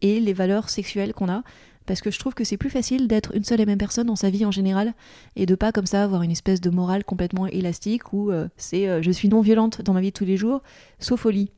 [0.01, 1.43] et les valeurs sexuelles qu'on a.
[1.87, 4.17] Parce que je trouve que c'est plus facile d'être une seule et même personne dans
[4.17, 4.95] sa vie en général
[5.35, 9.03] et de pas comme ça avoir une espèce de morale complètement élastique où euh, c'est
[9.03, 10.63] je suis non violente dans ma vie de tous les jours,
[11.01, 11.51] sauf au lit.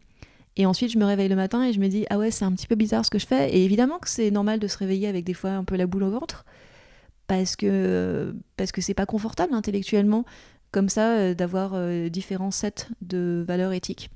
[0.57, 2.52] Et ensuite, je me réveille le matin et je me dis ah ouais, c'est un
[2.52, 3.54] petit peu bizarre ce que je fais.
[3.54, 6.04] Et évidemment que c'est normal de se réveiller avec des fois un peu la boule
[6.04, 6.46] au ventre
[7.27, 10.25] parce que parce que c'est pas confortable intellectuellement
[10.75, 14.11] comme ça euh, d'avoir euh, différents sets de valeurs éthiques.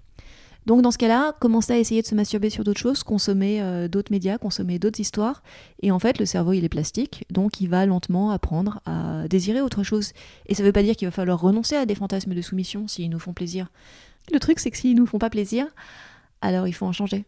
[0.66, 3.88] Donc dans ce cas-là, commencer à essayer de se masturber sur d'autres choses, consommer euh,
[3.88, 5.42] d'autres médias, consommer d'autres histoires.
[5.82, 9.62] Et en fait, le cerveau, il est plastique, donc il va lentement apprendre à désirer
[9.62, 10.12] autre chose.
[10.46, 12.86] Et ça ne veut pas dire qu'il va falloir renoncer à des fantasmes de soumission
[12.86, 13.68] s'ils nous font plaisir.
[14.30, 15.66] Le truc, c'est que s'ils nous font pas plaisir,
[16.42, 17.24] alors il faut en changer.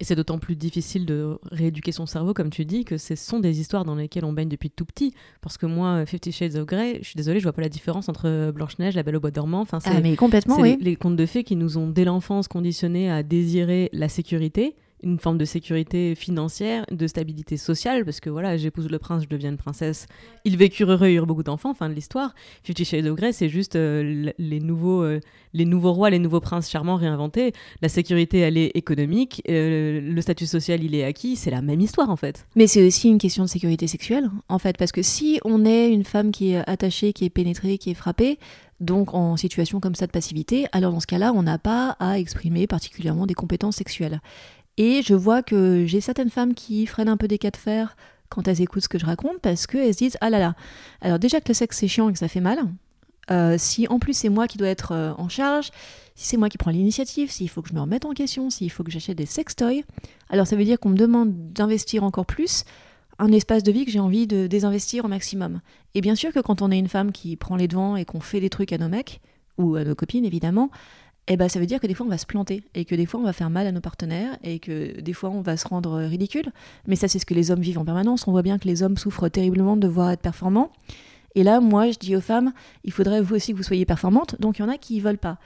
[0.00, 3.38] Et c'est d'autant plus difficile de rééduquer son cerveau, comme tu dis, que ce sont
[3.38, 5.14] des histoires dans lesquelles on baigne depuis tout petit.
[5.40, 8.08] Parce que moi, Fifty Shades of Grey, je suis désolée, je vois pas la différence
[8.08, 9.60] entre Blanche-Neige, La Belle au Bois dormant.
[9.60, 10.76] Enfin, ah, mais complètement, oui.
[10.80, 14.74] Les, les contes de fées qui nous ont, dès l'enfance, conditionnés à désirer la sécurité
[15.04, 19.28] une forme de sécurité financière, de stabilité sociale, parce que voilà, j'épouse le prince, je
[19.28, 20.06] deviens une princesse.
[20.44, 22.34] Ils vécurent heureux, ils eurent beaucoup d'enfants, fin de l'histoire.
[22.62, 25.20] Fifty Shades of Grey, c'est juste euh, les, nouveaux, euh,
[25.52, 27.52] les nouveaux rois, les nouveaux princes charmants réinventés.
[27.82, 31.80] La sécurité, elle est économique, euh, le statut social, il est acquis, c'est la même
[31.80, 32.46] histoire en fait.
[32.56, 35.90] Mais c'est aussi une question de sécurité sexuelle, en fait, parce que si on est
[35.90, 38.38] une femme qui est attachée, qui est pénétrée, qui est frappée,
[38.80, 42.18] donc en situation comme ça de passivité, alors dans ce cas-là, on n'a pas à
[42.18, 44.20] exprimer particulièrement des compétences sexuelles.
[44.76, 47.96] Et je vois que j'ai certaines femmes qui freinent un peu des cas de fer
[48.28, 50.54] quand elles écoutent ce que je raconte parce qu'elles se disent Ah là là,
[51.00, 52.58] alors déjà que le sexe c'est chiant et que ça fait mal,
[53.30, 55.70] euh, si en plus c'est moi qui dois être euh, en charge,
[56.14, 58.70] si c'est moi qui prends l'initiative, s'il faut que je me remette en question, s'il
[58.70, 59.84] faut que j'achète des sextoys,
[60.28, 62.64] alors ça veut dire qu'on me demande d'investir encore plus
[63.18, 65.60] un espace de vie que j'ai envie de désinvestir au maximum.
[65.94, 68.18] Et bien sûr que quand on est une femme qui prend les devants et qu'on
[68.18, 69.20] fait des trucs à nos mecs,
[69.56, 70.70] ou à nos copines évidemment,
[71.26, 73.06] eh ben, ça veut dire que des fois on va se planter et que des
[73.06, 75.66] fois on va faire mal à nos partenaires et que des fois on va se
[75.66, 76.52] rendre ridicule.
[76.86, 78.28] Mais ça, c'est ce que les hommes vivent en permanence.
[78.28, 80.70] On voit bien que les hommes souffrent terriblement de devoir être performants.
[81.34, 82.52] Et là, moi, je dis aux femmes,
[82.84, 84.36] il faudrait vous aussi que vous soyez performantes.
[84.40, 85.38] Donc il y en a qui ne veulent pas.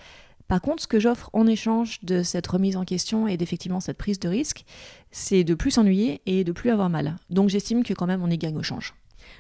[0.49, 3.99] Par contre, ce que j'offre en échange de cette remise en question et d'effectivement cette
[3.99, 4.65] prise de risque,
[5.11, 7.17] c'est de plus s'ennuyer et de plus avoir mal.
[7.31, 8.95] Donc j'estime que quand même on est gagne au change.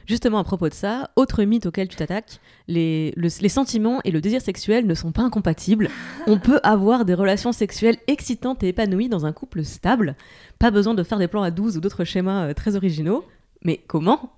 [0.08, 4.22] Justement, à propos de ça, autre mythe auquel tu t'attaques, les, les sentiments et le
[4.22, 5.90] désir sexuel ne sont pas incompatibles.
[6.26, 10.16] On peut avoir des relations sexuelles excitantes et épanouies dans un couple stable.
[10.58, 13.22] Pas besoin de faire des plans à 12 ou d'autres schémas euh, très originaux.
[13.62, 14.34] Mais comment?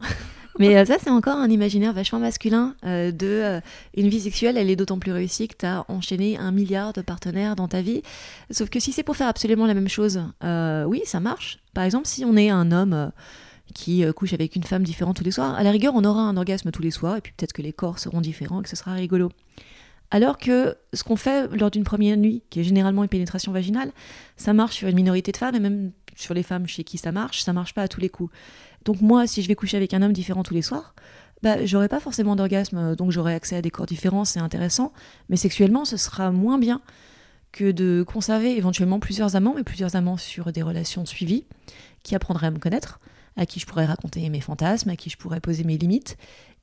[0.59, 3.61] Mais euh, ça, c'est encore un imaginaire vachement masculin euh, de
[3.97, 7.01] une vie sexuelle, elle est d'autant plus réussie que tu as enchaîné un milliard de
[7.01, 8.03] partenaires dans ta vie.
[8.51, 11.61] Sauf que si c'est pour faire absolument la même chose, oui, ça marche.
[11.75, 13.13] Par exemple, si on est un homme
[13.75, 16.23] qui euh, couche avec une femme différente tous les soirs, à la rigueur, on aura
[16.23, 18.69] un orgasme tous les soirs, et puis peut-être que les corps seront différents et que
[18.69, 19.31] ce sera rigolo.
[20.11, 23.93] Alors que ce qu'on fait lors d'une première nuit, qui est généralement une pénétration vaginale,
[24.37, 27.13] ça marche sur une minorité de femmes, et même sur les femmes chez qui ça
[27.13, 28.33] marche, ça marche pas à tous les coups.
[28.85, 30.95] Donc moi, si je vais coucher avec un homme différent tous les soirs,
[31.43, 34.93] bah, j'aurai pas forcément d'orgasme, donc j'aurai accès à des corps différents, c'est intéressant,
[35.29, 36.83] mais sexuellement, ce sera moins bien
[37.53, 41.47] que de conserver éventuellement plusieurs amants, mais plusieurs amants sur des relations suivies,
[42.03, 43.01] qui apprendraient à me connaître,
[43.37, 46.17] à qui je pourrais raconter mes fantasmes, à qui je pourrais poser mes limites.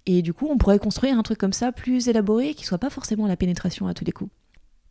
[0.05, 2.89] Et du coup, on pourrait construire un truc comme ça plus élaboré, qui soit pas
[2.89, 4.31] forcément la pénétration à tous les coups.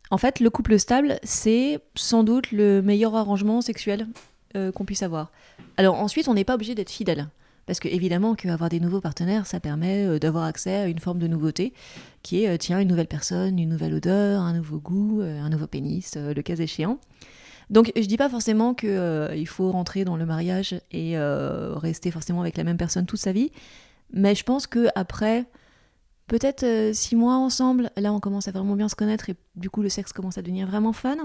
[0.09, 4.07] En fait, le couple stable, c'est sans doute le meilleur arrangement sexuel
[4.55, 5.31] euh, qu'on puisse avoir.
[5.75, 7.27] Alors ensuite, on n'est pas obligé d'être fidèle.
[7.65, 11.19] Parce que évidemment qu'avoir des nouveaux partenaires, ça permet euh, d'avoir accès à une forme
[11.19, 11.73] de nouveauté,
[12.23, 15.67] qui est, euh, tiens, une nouvelle personne, une nouvelle odeur, un nouveau goût, un nouveau
[15.67, 16.99] pénis, le cas échéant.
[17.69, 22.11] Donc je dis pas forcément qu'il euh, faut rentrer dans le mariage et euh, rester
[22.11, 23.51] forcément avec la même personne toute sa vie,
[24.11, 25.45] mais je pense que après
[26.27, 29.69] peut-être euh, six mois ensemble, là on commence à vraiment bien se connaître et du
[29.69, 31.17] coup le sexe commence à devenir vraiment fun.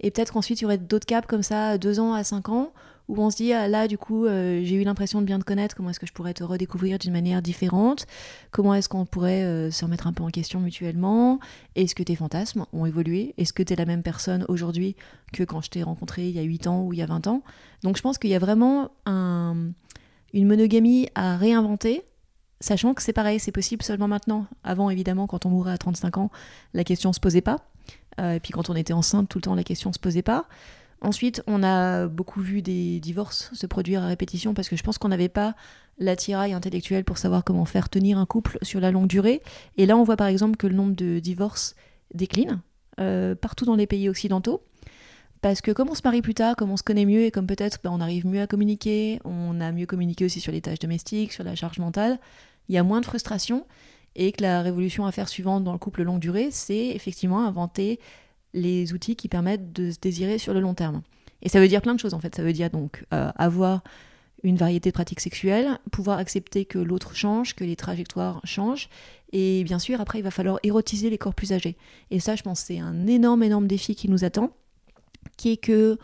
[0.00, 2.72] Et peut-être qu'ensuite il y aurait d'autres caps comme ça, deux ans à cinq ans,
[3.08, 5.44] où on se dit ah, là du coup euh, j'ai eu l'impression de bien te
[5.44, 8.06] connaître, comment est-ce que je pourrais te redécouvrir d'une manière différente,
[8.50, 11.38] comment est-ce qu'on pourrait euh, se remettre un peu en question mutuellement,
[11.74, 14.96] est-ce que tes fantasmes ont évolué, est-ce que tu es la même personne aujourd'hui
[15.32, 17.26] que quand je t'ai rencontré il y a 8 ans ou il y a 20
[17.26, 17.42] ans?
[17.82, 19.72] Donc je pense qu'il y a vraiment un,
[20.34, 22.02] une monogamie à réinventer.
[22.60, 24.46] Sachant que c'est pareil, c'est possible seulement maintenant.
[24.62, 26.30] Avant, évidemment, quand on mourait à 35 ans,
[26.72, 27.58] la question se posait pas.
[28.20, 30.46] Euh, et puis quand on était enceinte, tout le temps, la question se posait pas.
[31.00, 34.98] Ensuite, on a beaucoup vu des divorces se produire à répétition parce que je pense
[34.98, 35.54] qu'on n'avait pas
[35.98, 39.42] l'attirail intellectuel pour savoir comment faire tenir un couple sur la longue durée.
[39.76, 41.74] Et là, on voit par exemple que le nombre de divorces
[42.14, 42.60] décline
[43.00, 44.62] euh, partout dans les pays occidentaux.
[45.40, 47.46] Parce que comme on se marie plus tard, comme on se connaît mieux et comme
[47.46, 50.78] peut-être ben, on arrive mieux à communiquer, on a mieux communiqué aussi sur les tâches
[50.78, 52.18] domestiques, sur la charge mentale,
[52.68, 53.66] il y a moins de frustration
[54.16, 58.00] et que la révolution à faire suivante dans le couple longue durée, c'est effectivement inventer
[58.54, 61.02] les outils qui permettent de se désirer sur le long terme.
[61.42, 62.34] Et ça veut dire plein de choses en fait.
[62.34, 63.82] Ça veut dire donc euh, avoir
[64.42, 68.88] une variété de pratiques sexuelles, pouvoir accepter que l'autre change, que les trajectoires changent.
[69.32, 71.76] Et bien sûr, après, il va falloir érotiser les corps plus âgés.
[72.10, 74.50] Et ça, je pense, c'est un énorme, énorme défi qui nous attend,
[75.36, 75.98] qui est que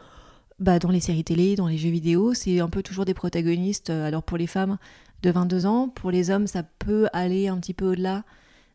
[0.58, 3.90] bah, dans les séries télé, dans les jeux vidéo, c'est un peu toujours des protagonistes.
[3.90, 4.78] Euh, alors pour les femmes
[5.22, 8.24] de 22 ans, pour les hommes, ça peut aller un petit peu au-delà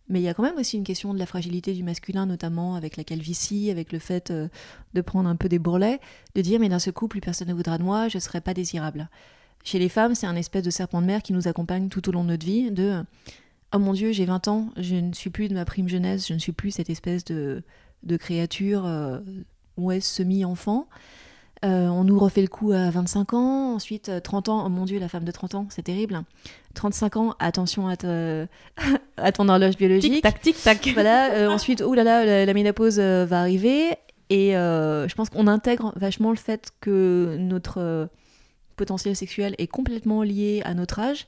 [0.07, 2.75] mais il y a quand même aussi une question de la fragilité du masculin, notamment
[2.75, 4.47] avec la calvitie, avec le fait euh,
[4.93, 5.99] de prendre un peu des bourrelets,
[6.35, 8.41] de dire mais dans ce couple, plus personne ne voudra de moi, je ne serai
[8.41, 9.09] pas désirable.
[9.63, 12.11] Chez les femmes, c'est un espèce de serpent de mer qui nous accompagne tout au
[12.11, 13.03] long de notre vie, de
[13.73, 16.33] oh mon Dieu, j'ai 20 ans, je ne suis plus de ma prime jeunesse, je
[16.33, 17.63] ne suis plus cette espèce de,
[18.03, 19.19] de créature euh,
[19.77, 20.87] ouais, semi-enfant.
[21.65, 24.85] Euh, on nous refait le coup à 25 ans, ensuite 30 euh, ans, oh mon
[24.85, 26.21] dieu, la femme de 30 ans, c'est terrible.
[26.75, 27.93] 35 ans, attention à,
[29.17, 30.13] à ton horloge biologique.
[30.13, 30.87] Tic tac, tic tac.
[30.93, 33.95] Voilà, euh, ensuite, oh là là, la, ménopause va arriver.
[34.29, 38.09] Et je pense qu'on intègre vachement le fait que notre
[38.75, 41.27] potentiel sexuel est complètement lié à notre âge.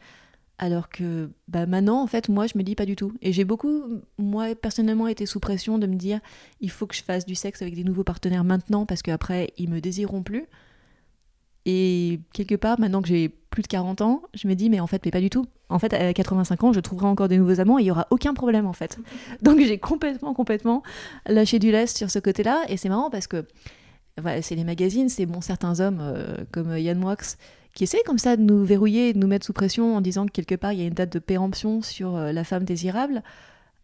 [0.59, 3.13] Alors que bah maintenant, en fait, moi, je me dis pas du tout.
[3.21, 3.83] Et j'ai beaucoup,
[4.17, 6.19] moi, personnellement, été sous pression de me dire
[6.61, 9.69] il faut que je fasse du sexe avec des nouveaux partenaires maintenant parce qu'après, ils
[9.69, 10.45] me désireront plus.
[11.65, 14.87] Et quelque part, maintenant que j'ai plus de 40 ans, je me dis mais en
[14.87, 15.45] fait, mais pas du tout.
[15.69, 18.07] En fait, à 85 ans, je trouverai encore des nouveaux amants et il y aura
[18.09, 18.97] aucun problème en fait.
[19.43, 20.81] Donc j'ai complètement, complètement
[21.27, 22.63] lâché du lest sur ce côté-là.
[22.69, 23.45] Et c'est marrant parce que
[24.41, 27.17] c'est les magazines, c'est bon, certains hommes euh, comme Yann Moix
[27.77, 30.31] qui essaie comme ça de nous verrouiller, de nous mettre sous pression en disant que
[30.31, 33.21] quelque part il y a une date de péremption sur euh, la femme désirable,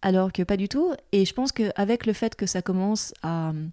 [0.02, 0.94] alors que pas du tout.
[1.12, 3.68] Et je pense qu'avec le fait que ça commence à euh,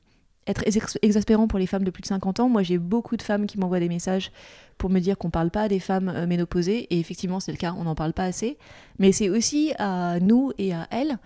[0.47, 0.63] être
[1.01, 3.59] exaspérant pour les femmes de plus de 50 ans, moi j'ai beaucoup de femmes qui
[3.59, 4.31] m'envoient des messages
[4.77, 7.57] pour me dire qu'on ne parle pas des femmes euh, ménopausées, et effectivement c'est le
[7.59, 8.59] cas, on n'en parle pas assez,
[8.99, 11.17] mais c'est aussi à nous et à elles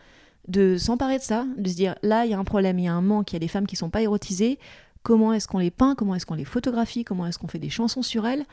[0.47, 2.89] de s'emparer de ça, de se dire là il y a un problème, il y
[2.89, 4.61] a un manque, il y a des femmes qui sont pas érotisées,
[5.03, 7.71] comment est-ce qu'on les peint, comment est-ce qu'on les photographie, comment est-ce qu'on fait des
[7.71, 8.47] chansons sur elles,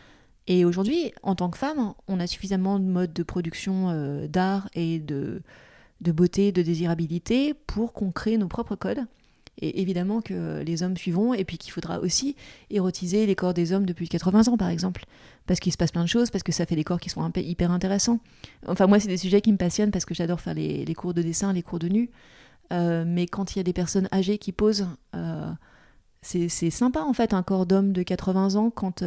[0.47, 4.69] et aujourd'hui, en tant que femme, on a suffisamment de modes de production euh, d'art
[4.73, 5.41] et de,
[6.01, 9.05] beauté, de désirabilité pour qu'on crée nos propres codes.
[9.59, 12.35] Et évidemment que les hommes suivront, et puis qu'il faudra aussi
[12.71, 15.05] érotiser les corps des hommes depuis 80 ans, par exemple.
[15.45, 17.29] Parce qu'il se passe plein de choses, parce que ça fait des corps qui sont
[17.35, 18.19] hyper intéressants.
[18.65, 21.13] Enfin, moi, c'est des sujets qui me passionnent parce que j'adore faire les, les, cours
[21.13, 22.09] de dessin, les cours de nu.
[22.73, 25.51] Euh, mais quand il y a des personnes âgées qui posent, euh,
[26.21, 29.03] c'est sympa en fait, un corps d'homme de 80 ans, quand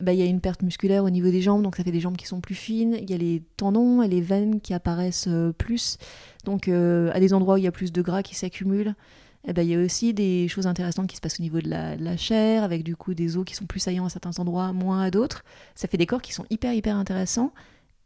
[0.00, 2.00] bah, il y a une perte musculaire au niveau des jambes, donc ça fait des
[2.00, 2.96] jambes qui sont plus fines.
[3.00, 5.96] Il y a les tendons et les veines qui apparaissent euh, plus.
[6.44, 8.94] Donc euh, à des endroits où il y a plus de gras qui s'accumulent,
[9.48, 11.68] eh ben, il y a aussi des choses intéressantes qui se passent au niveau de
[11.68, 15.02] la, chair, avec du coup des os qui sont plus saillants à certains endroits, moins
[15.02, 15.44] à d'autres.
[15.74, 17.52] Ça fait des corps qui sont hyper hyper intéressants.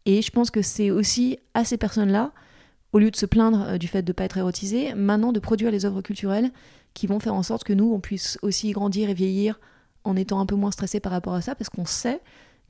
[0.07, 2.33] Et je pense que c'est aussi à ces personnes-là,
[2.93, 5.41] au lieu de se plaindre euh, du fait de ne pas être érotisées, maintenant de
[5.41, 6.51] produire les œuvres culturelles
[6.95, 9.59] qui vont faire en sorte que nous, on puisse aussi grandir et vieillir
[10.05, 12.21] en étant un peu moins stressé par rapport à ça, parce qu'on sait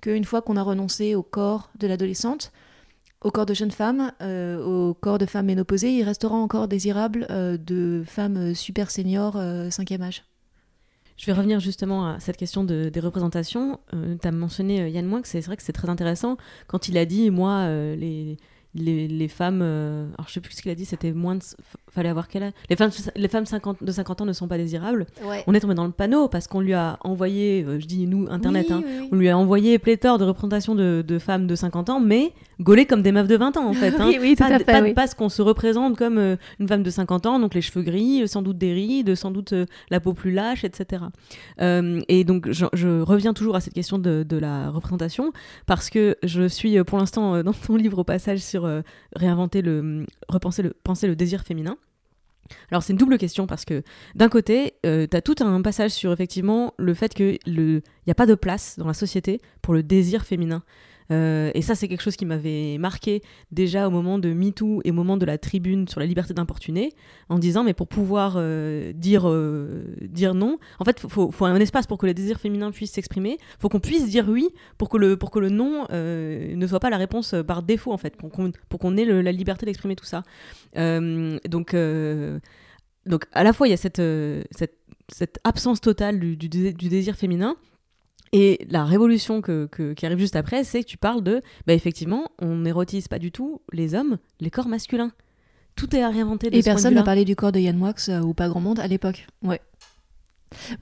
[0.01, 2.53] qu'une fois qu'on a renoncé au corps de l'adolescente,
[3.23, 7.27] au corps de jeune femme, euh, au corps de femme ménopausée, il restera encore désirable
[7.31, 10.25] euh, de femmes super seniors euh, cinquième âge.
[11.19, 13.79] Je vais revenir justement à cette question de, des représentations.
[13.93, 17.31] tu as mentionné Yann Moix, c'est vrai que c'est très intéressant quand il a dit,
[17.31, 18.38] moi, les,
[18.75, 21.43] les, les, femmes, alors je sais plus ce qu'il a dit, c'était moins de,
[21.91, 22.53] fallait avoir quel âge?
[22.69, 25.07] Les femmes, les femmes 50, de 50 ans ne sont pas désirables.
[25.47, 28.27] On est tombé dans le panneau parce qu'on lui a envoyé, euh, je dis nous,
[28.31, 32.01] Internet, hein, on lui a envoyé pléthore de représentations de, de, femmes de 50 ans,
[32.01, 33.91] mais gaulées comme des meufs de 20 ans en fait.
[34.01, 34.13] Hein.
[34.21, 37.27] oui, tout pas, à fait, pas, qu'on se représente comme euh, une femme de 50
[37.27, 40.31] ans, donc les cheveux gris, sans doute des rides, sans doute euh, la peau plus
[40.31, 41.03] lâche, etc.
[41.61, 45.33] et donc je, je, reviens toujours à cette question de, de, la représentation
[45.67, 48.60] parce que je suis pour l'instant dans ton livre au passage sur
[49.16, 51.77] réinventer le, repenser le, penser le désir féminin.
[52.70, 53.83] Alors c'est une double question parce que
[54.14, 58.26] d'un côté, euh, tu tout un passage sur effectivement le fait qu'il n'y a pas
[58.26, 60.62] de place dans la société pour le désir féminin.
[61.11, 64.91] Euh, et ça, c'est quelque chose qui m'avait marqué déjà au moment de MeToo et
[64.91, 66.93] au moment de la tribune sur la liberté d'importuner,
[67.29, 71.57] en disant, mais pour pouvoir euh, dire, euh, dire non, en fait, il faut, un
[71.57, 74.49] espace pour que le désir féminin puisse s'exprimer, faut qu'on puisse dire oui
[74.79, 77.99] pour que le, pour que le non ne soit pas la réponse par défaut, en
[77.99, 78.31] fait, pour
[78.79, 80.23] qu'on ait la liberté d'exprimer tout ça.
[80.75, 81.77] donc,
[83.07, 84.03] donc, à la fois, il y a cette,
[85.09, 87.57] cette absence totale du désir féminin.
[88.33, 91.72] Et la révolution que, que- qui arrive juste après, c'est que tu parles de, bah
[91.74, 95.11] effectivement, on n'érotise pas du tout les hommes, les corps masculins.
[95.74, 98.20] Tout est à réinventer de Et personne n'a parlé du corps de Yann Moix euh,
[98.20, 99.26] ou pas grand monde à l'époque.
[99.43, 99.61] Ouais.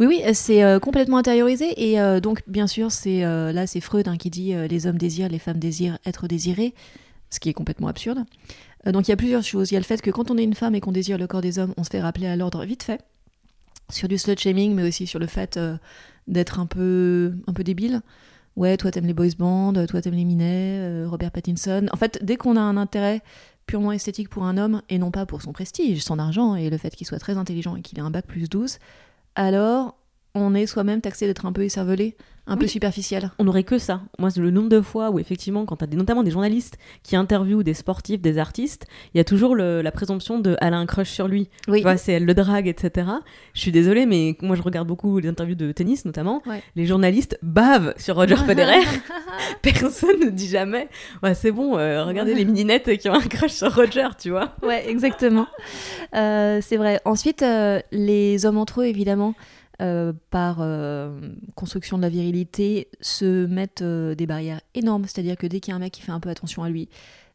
[0.01, 1.91] Oui, oui, euh, c'est euh, complètement intériorisé.
[1.91, 5.29] Et euh, donc, bien sûr, c'est là, c'est Freud hein, qui dit les hommes désirent,
[5.29, 6.75] les femmes désirent être désirés,
[7.31, 8.25] ce qui est complètement absurde.
[8.87, 9.71] Donc, il y a plusieurs choses.
[9.71, 11.27] Il y a le fait que quand on est une femme et qu'on désire le
[11.27, 13.01] corps des hommes, on se fait rappeler à l'ordre vite fait.
[13.91, 15.77] Sur du slut shaming, mais aussi sur le fait euh,
[16.27, 18.03] d'être un peu, un peu débile.
[18.57, 21.87] Ouais, toi t'aimes les boys bands, toi t'aimes les Minet, euh, Robert Pattinson.
[21.93, 23.23] En fait, dès qu'on a un intérêt
[23.67, 26.79] purement esthétique pour un homme et non pas pour son prestige, son argent et le
[26.79, 28.79] fait qu'il soit très intelligent et qu'il ait un bac plus 12,
[29.37, 29.98] alors
[30.41, 32.17] on est soi-même taxé d'être un peu écervelé,
[32.51, 33.31] un peu superficiel.
[33.39, 34.01] On n'aurait que ça.
[34.19, 36.79] Moi, c'est le nombre de fois où, effectivement, quand tu as des, notamment des journalistes
[37.03, 40.73] qui interviewent des sportifs, des artistes, il y a toujours le- la présomption de elle
[40.73, 41.51] a un crush sur lui.
[41.69, 41.79] Oui.
[41.81, 43.07] Tu vois, c'est elle le drague, etc.
[43.53, 46.41] Je suis désolée, mais moi, je regarde beaucoup les interviews de tennis, notamment.
[46.47, 46.63] Ouais.
[46.75, 48.81] Les journalistes bavent sur Roger Federer.
[49.63, 50.89] Personne ne dit jamais
[51.23, 54.55] ouais, c'est bon, euh, regardez les mininettes qui ont un crush sur Roger, tu vois.
[54.63, 55.47] Ouais, exactement.
[56.15, 57.01] Euh, c'est vrai.
[57.05, 59.35] Ensuite, euh, les hommes entre eux, évidemment,
[59.81, 61.21] euh, par euh,
[61.55, 65.05] construction de la virilité, se mettent euh, des barrières énormes.
[65.05, 66.89] C'est-à-dire que dès qu'il y a un mec qui fait un peu attention à lui,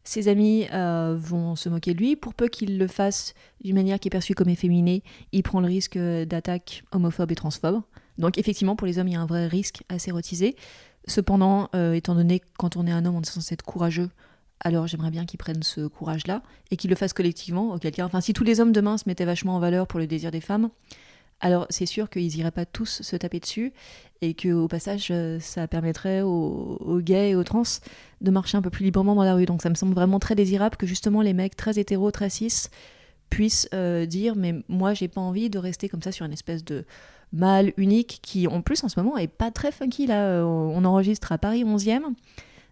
[0.03, 2.17] ses amis vont se moquer de lui.
[2.17, 3.33] Pour peu qu'il le fasse
[3.63, 7.81] d'une manière qui est perçue comme efféminée, il prend le risque d'attaques homophobes et transphobes.
[8.17, 10.57] Donc effectivement, pour les hommes, il y a un vrai risque à s'érotiser.
[11.07, 14.09] Cependant, étant donné que quand on est un homme, on est censé être courageux,
[14.59, 17.73] alors j'aimerais bien qu'ils prennent ce courage-là et qu'ils le fassent collectivement.
[17.73, 20.07] Auquel cas, enfin, si tous les hommes demain se mettaient vachement en valeur pour le
[20.07, 20.69] désir des femmes,
[21.43, 23.73] alors c'est sûr qu'ils iraient pas tous se taper dessus
[24.21, 27.63] et que au passage, euh, ça permettrait aux, gays et aux trans
[28.21, 29.45] de marcher un peu plus librement dans la rue.
[29.45, 32.69] Donc ça me semble vraiment très désirable que justement les mecs très hétéros, très cis
[33.29, 36.63] puissent euh, dire mais moi j'ai pas envie de rester comme ça sur une espèce
[36.63, 36.85] de
[37.33, 40.25] mâle unique qui en plus en ce moment est pas très funky là.
[40.27, 42.03] Euh, on enregistre à Paris 11e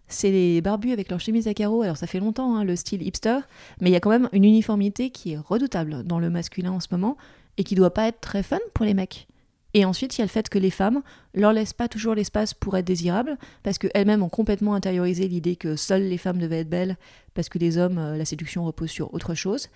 [0.08, 1.82] c'est les barbus avec leur chemise à carreaux.
[1.82, 3.40] Alors ça fait longtemps hein, le style hipster
[3.82, 6.80] mais il y a quand même une uniformité qui est redoutable dans le masculin en
[6.80, 7.18] ce moment
[7.58, 9.28] et qui doit pas être très fun pour les mecs
[9.74, 11.02] et ensuite, il y a le fait que les femmes
[11.34, 15.76] leur laissent pas toujours l'espace pour être désirables, parce qu'elles-mêmes ont complètement intériorisé l'idée que
[15.76, 16.98] seules les femmes devaient être belles,
[17.34, 19.70] parce que les hommes, euh, la séduction repose sur autre chose.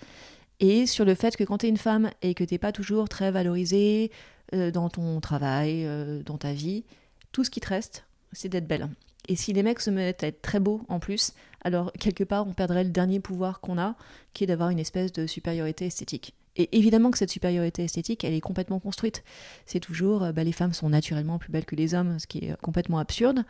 [0.60, 3.08] Et sur le fait que quand tu es une femme et que t'es pas toujours
[3.08, 4.10] très valorisée
[4.54, 6.84] euh, dans ton travail, euh, dans ta vie,
[7.32, 8.88] tout ce qui te reste, c'est d'être belle.
[9.28, 12.46] Et si les mecs se mettent à être très beaux en plus, alors quelque part
[12.46, 13.96] on perdrait le dernier pouvoir qu'on a,
[14.34, 16.34] qui est d'avoir une espèce de supériorité esthétique.
[16.56, 19.22] Et évidemment que cette supériorité esthétique, elle est complètement construite.
[19.66, 22.38] C'est toujours, euh, bah, les femmes sont naturellement plus belles que les hommes, ce qui
[22.38, 23.44] est complètement absurde.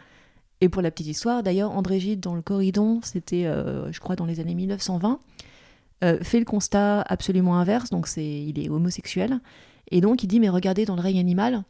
[0.60, 4.16] Et pour la petite histoire, d'ailleurs, André Gide, dans le Corridon, c'était, euh, je crois,
[4.16, 5.20] dans les années 1920,
[6.04, 9.40] euh, fait le constat absolument inverse, donc c'est, il est homosexuel,
[9.90, 11.62] et donc il dit, mais regardez, dans le règne animal,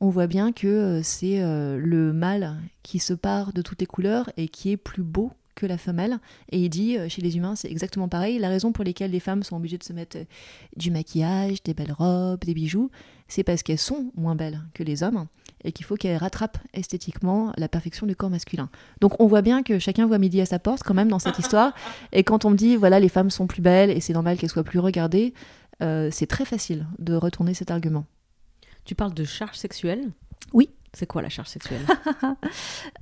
[0.00, 3.86] on voit bien que euh, c'est euh, le mâle qui se part de toutes les
[3.86, 6.18] couleurs et qui est plus beau que la femelle.
[6.50, 8.38] Et il dit, euh, chez les humains, c'est exactement pareil.
[8.38, 10.24] La raison pour laquelle les femmes sont obligées de se mettre euh,
[10.76, 12.90] du maquillage, des belles robes, des bijoux,
[13.28, 15.26] c'est parce qu'elles sont moins belles que les hommes
[15.62, 18.70] et qu'il faut qu'elles rattrapent esthétiquement la perfection du corps masculin.
[19.00, 21.38] Donc on voit bien que chacun voit midi à sa porte quand même dans cette
[21.38, 21.74] histoire.
[22.12, 24.50] Et quand on me dit, voilà, les femmes sont plus belles et c'est normal qu'elles
[24.50, 25.34] soient plus regardées,
[25.82, 28.06] euh, c'est très facile de retourner cet argument.
[28.84, 30.10] Tu parles de charge sexuelle?
[30.52, 30.70] Oui.
[30.92, 31.82] C'est quoi la charge sexuelle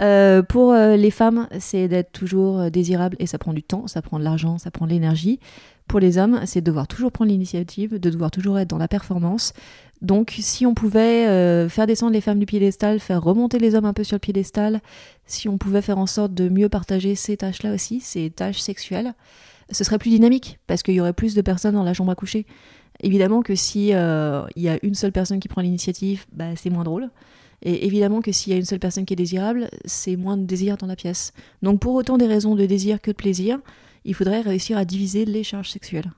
[0.01, 3.89] Euh, pour euh, les femmes, c'est d'être toujours euh, désirable et ça prend du temps,
[3.89, 5.41] ça prend de l'argent, ça prend de l'énergie.
[5.89, 8.87] Pour les hommes, c'est de devoir toujours prendre l'initiative, de devoir toujours être dans la
[8.87, 9.55] performance.
[10.03, 13.95] Donc, si on pouvait faire descendre les femmes du piédestal, faire remonter les hommes un
[13.95, 14.81] peu sur le piédestal,
[15.27, 19.15] si on pouvait faire en sorte de mieux partager ces tâches-là aussi, ces tâches sexuelles,
[19.71, 22.15] ce serait plus dynamique parce qu'il y aurait plus de personnes dans la chambre à
[22.15, 22.45] coucher.
[23.01, 26.85] Évidemment que si il y a une seule personne qui prend l'initiative, bah, c'est moins
[26.85, 27.09] drôle.
[27.63, 30.45] Et évidemment que s'il y a une seule personne qui est désirable, c'est moins de
[30.45, 31.33] désir dans la pièce.
[31.63, 33.59] Donc pour autant des raisons de désir que de plaisir,
[34.05, 36.11] il faudrait réussir à diviser les charges sexuelles.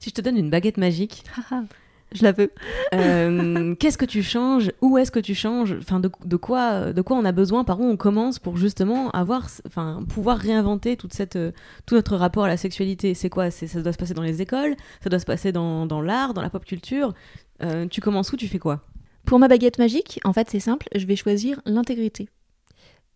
[0.00, 1.22] Si je te donne une baguette magique,
[2.12, 2.50] je la veux.
[2.94, 4.72] euh, qu'est-ce que tu changes?
[4.80, 5.76] Où est-ce que tu changes?
[5.78, 7.62] Enfin, de, de quoi, de quoi on a besoin?
[7.62, 11.52] Par où on commence pour justement avoir, enfin, pouvoir réinventer toute cette, euh,
[11.86, 13.14] tout notre rapport à la sexualité?
[13.14, 13.50] C'est quoi?
[13.52, 14.74] Ça doit se passer dans les écoles?
[15.04, 17.14] Ça doit se passer dans, dans l'art, dans la pop culture?
[17.62, 18.36] Euh, Tu commences où?
[18.36, 18.80] Tu fais quoi?
[19.24, 22.28] Pour ma baguette magique, en fait, c'est simple, je vais choisir l'intégrité.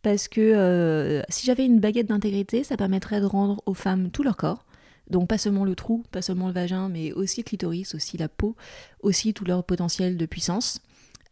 [0.05, 4.23] Parce que euh, si j'avais une baguette d'intégrité, ça permettrait de rendre aux femmes tout
[4.23, 4.67] leur corps.
[5.09, 8.29] Donc pas seulement le trou, pas seulement le vagin, mais aussi le clitoris, aussi la
[8.29, 8.55] peau,
[9.01, 10.83] aussi tout leur potentiel de puissance.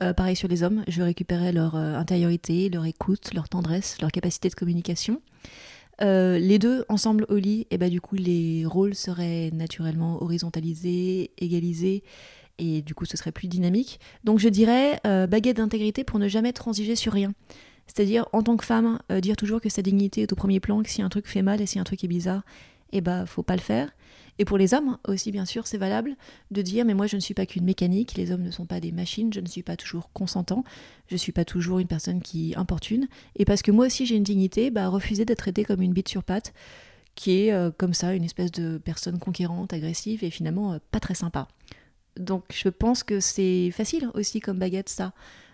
[0.00, 4.10] Euh, pareil sur les hommes, je récupérais leur euh, intériorité, leur écoute, leur tendresse, leur
[4.10, 5.20] capacité de communication.
[6.00, 12.02] Les deux ensemble au lit, et bah du coup les rôles seraient naturellement horizontalisés, égalisés,
[12.58, 14.00] et du coup ce serait plus dynamique.
[14.24, 17.32] Donc je dirais euh, baguette d'intégrité pour ne jamais transiger sur rien.
[17.86, 20.82] C'est-à-dire en tant que femme, euh, dire toujours que sa dignité est au premier plan,
[20.82, 22.42] que si un truc fait mal et si un truc est bizarre,
[22.92, 23.90] eh ben faut pas le faire.
[24.38, 26.16] Et pour les hommes aussi, bien sûr, c'est valable
[26.50, 28.80] de dire mais moi je ne suis pas qu'une mécanique, les hommes ne sont pas
[28.80, 30.64] des machines, je ne suis pas toujours consentant,
[31.08, 33.08] je ne suis pas toujours une personne qui importune.
[33.36, 36.08] Et parce que moi aussi j'ai une dignité, bah, refuser d'être traitée comme une bite
[36.08, 36.54] sur patte,
[37.14, 41.14] qui est euh, comme ça une espèce de personne conquérante, agressive et finalement pas très
[41.14, 41.48] sympa.
[42.18, 45.12] Donc je pense que c'est facile aussi comme baguette ça,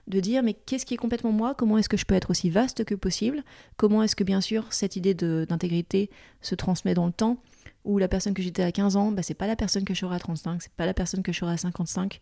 [0.08, 2.50] de dire mais qu'est-ce qui est complètement moi, comment est-ce que je peux être aussi
[2.50, 3.44] vaste que possible,
[3.76, 7.38] comment est-ce que bien sûr cette idée d'intégrité se transmet dans le temps,
[7.84, 10.00] où la personne que j'étais à 15 ans, bah, c'est pas la personne que je
[10.00, 12.20] serai à 35, c'est pas la personne que je serai à 55,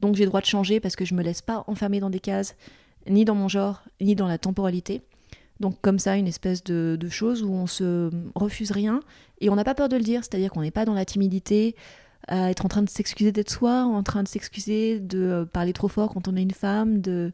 [0.00, 2.56] donc j'ai droit de changer parce que je me laisse pas enfermer dans des cases,
[3.08, 5.02] ni dans mon genre, ni dans la temporalité.
[5.60, 9.00] Donc comme ça, une espèce de, de chose où on se refuse rien
[9.40, 11.76] et on n'a pas peur de le dire, c'est-à-dire qu'on n'est pas dans la timidité,
[12.28, 15.72] à être en train de s'excuser d'être soi, en train de s'excuser de euh, parler
[15.72, 17.32] trop fort quand on est une femme, de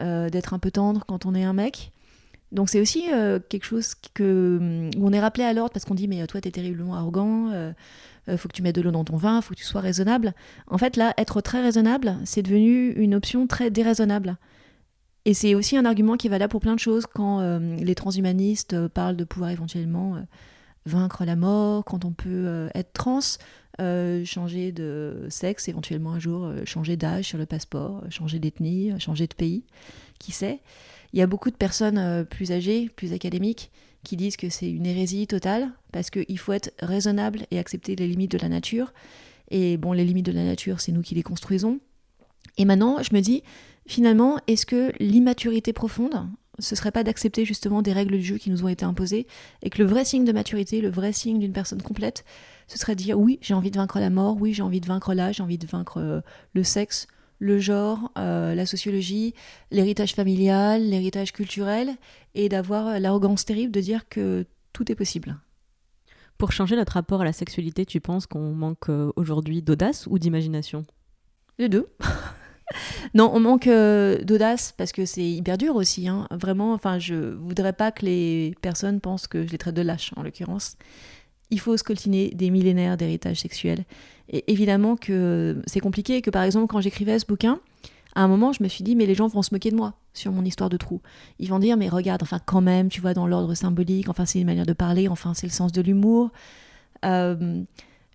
[0.00, 1.92] euh, d'être un peu tendre quand on est un mec.
[2.52, 5.94] Donc c'est aussi euh, quelque chose que, où on est rappelé à l'ordre parce qu'on
[5.94, 7.52] dit mais toi t'es terriblement arrogant,
[8.36, 10.34] faut que tu mettes de l'eau dans ton vin, faut que tu sois raisonnable.
[10.66, 14.36] En fait là, être très raisonnable, c'est devenu une option très déraisonnable.
[15.26, 18.88] Et c'est aussi un argument qui est valable pour plein de choses quand les transhumanistes
[18.88, 20.16] parlent de pouvoir éventuellement
[20.86, 23.20] vaincre la mort, quand on peut être trans.
[23.80, 28.38] Euh, changer de sexe, éventuellement un jour euh, changer d'âge sur le passeport, euh, changer
[28.38, 29.64] d'ethnie, changer de pays,
[30.18, 30.60] qui sait?
[31.14, 33.70] Il y a beaucoup de personnes plus âgées, plus académiques,
[34.04, 38.06] qui disent que c'est une hérésie totale, parce qu'il faut être raisonnable et accepter les
[38.06, 38.92] limites de la nature.
[39.50, 41.80] Et bon, les limites de la nature, c'est nous qui les construisons.
[42.58, 43.42] Et maintenant, je me dis,
[43.88, 46.28] finalement, est-ce que l'immaturité profonde,
[46.60, 49.26] ce serait pas d'accepter justement des règles du jeu qui nous ont été imposées,
[49.62, 52.24] et que le vrai signe de maturité, le vrai signe d'une personne complète,
[52.68, 54.86] ce serait de dire oui, j'ai envie de vaincre la mort, oui, j'ai envie de
[54.86, 56.20] vaincre l'âge, j'ai envie de vaincre euh,
[56.54, 57.08] le sexe,
[57.38, 59.34] le genre, euh, la sociologie,
[59.70, 61.96] l'héritage familial, l'héritage culturel,
[62.34, 65.36] et d'avoir euh, l'arrogance terrible de dire que tout est possible.
[66.38, 70.86] Pour changer notre rapport à la sexualité, tu penses qu'on manque aujourd'hui d'audace ou d'imagination?
[71.58, 71.86] Les deux.
[73.14, 76.08] non, on manque d'audace parce que c'est hyper dur aussi.
[76.08, 76.26] Hein.
[76.30, 80.12] Vraiment, enfin, je voudrais pas que les personnes pensent que je les traite de lâches,
[80.16, 80.76] en l'occurrence
[81.50, 83.84] il faut scoltiner des millénaires d'héritage sexuel.
[84.28, 87.60] Et évidemment que c'est compliqué, que par exemple quand j'écrivais ce bouquin,
[88.14, 89.94] à un moment je me suis dit mais les gens vont se moquer de moi
[90.14, 91.00] sur mon histoire de trou.
[91.38, 94.40] Ils vont dire mais regarde, enfin quand même, tu vois dans l'ordre symbolique, enfin c'est
[94.40, 96.30] une manière de parler, enfin c'est le sens de l'humour.
[97.04, 97.62] Euh,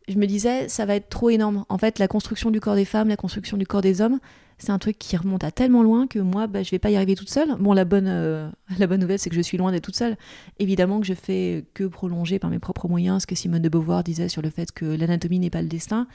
[0.07, 1.65] je me disais ça va être trop énorme.
[1.67, 4.19] En fait la construction du corps des femmes, la construction du corps des hommes,
[4.57, 6.95] c'est un truc qui remonte à tellement loin que moi, bah, je vais pas y
[6.95, 7.55] arriver toute seule.
[7.59, 8.49] Bon, la bonne, euh,
[8.79, 10.15] la bonne nouvelle, c'est que je suis loin d'être toute seule.
[10.59, 14.03] Évidemment que je fais que prolonger par mes propres moyens ce que Simone de Beauvoir
[14.03, 16.07] disait sur le fait que l'anatomie n'est pas le destin.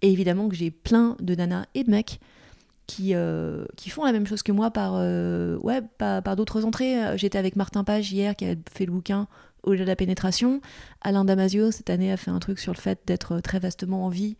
[0.00, 2.18] Et évidemment que j'ai plein de nanas et de mecs
[2.86, 6.64] qui, euh, qui font la même chose que moi par, euh, ouais, par, par d'autres
[6.64, 7.16] entrées.
[7.16, 9.28] J'étais avec Martin Page hier qui a fait le bouquin
[9.62, 10.60] Au-delà de la pénétration.
[11.02, 14.08] Alain Damasio, cette année, a fait un truc sur le fait d'être très vastement en
[14.08, 14.36] vie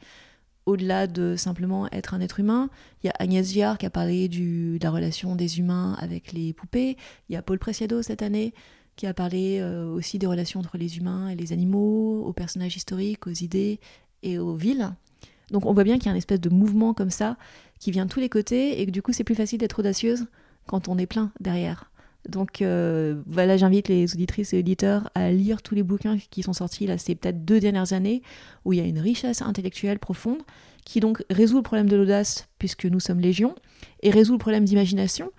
[0.66, 2.70] au-delà de simplement être un être humain.
[3.02, 6.32] Il y a Agnès Giard qui a parlé du, de la relation des humains avec
[6.32, 6.96] les poupées.
[7.28, 8.54] Il y a Paul Preciado cette année
[8.96, 12.76] qui a parlé euh, aussi des relations entre les humains et les animaux, aux personnages
[12.76, 13.80] historiques, aux idées
[14.22, 14.92] et aux villes.
[15.50, 17.36] Donc on voit bien qu'il y a une espèce de mouvement comme ça
[17.78, 20.26] qui vient de tous les côtés et que du coup c'est plus facile d'être audacieuse
[20.66, 21.91] quand on est plein derrière.
[22.28, 26.52] Donc euh, voilà, j'invite les auditrices et auditeurs à lire tous les bouquins qui sont
[26.52, 28.22] sortis là, c'est peut-être deux dernières années,
[28.64, 30.38] où il y a une richesse intellectuelle profonde
[30.84, 33.54] qui donc résout le problème de l'audace puisque nous sommes légion,
[34.02, 35.30] et résout le problème d'imagination,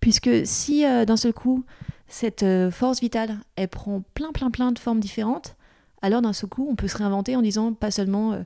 [0.00, 1.64] puisque si euh, d'un seul coup
[2.06, 5.56] cette euh, force vitale, elle prend plein plein plein de formes différentes,
[6.02, 8.38] alors d'un seul coup on peut se réinventer en disant pas seulement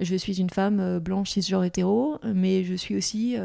[0.00, 3.36] je suis une femme blanche cisgenre hétéro, mais je suis aussi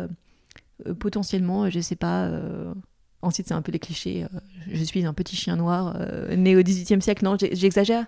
[1.00, 2.30] potentiellement, je sais pas
[3.24, 4.26] Ensuite, c'est un peu les clichés.
[4.26, 7.24] Euh, je suis un petit chien noir euh, né au XVIIIe siècle.
[7.24, 8.06] Non, j'exagère.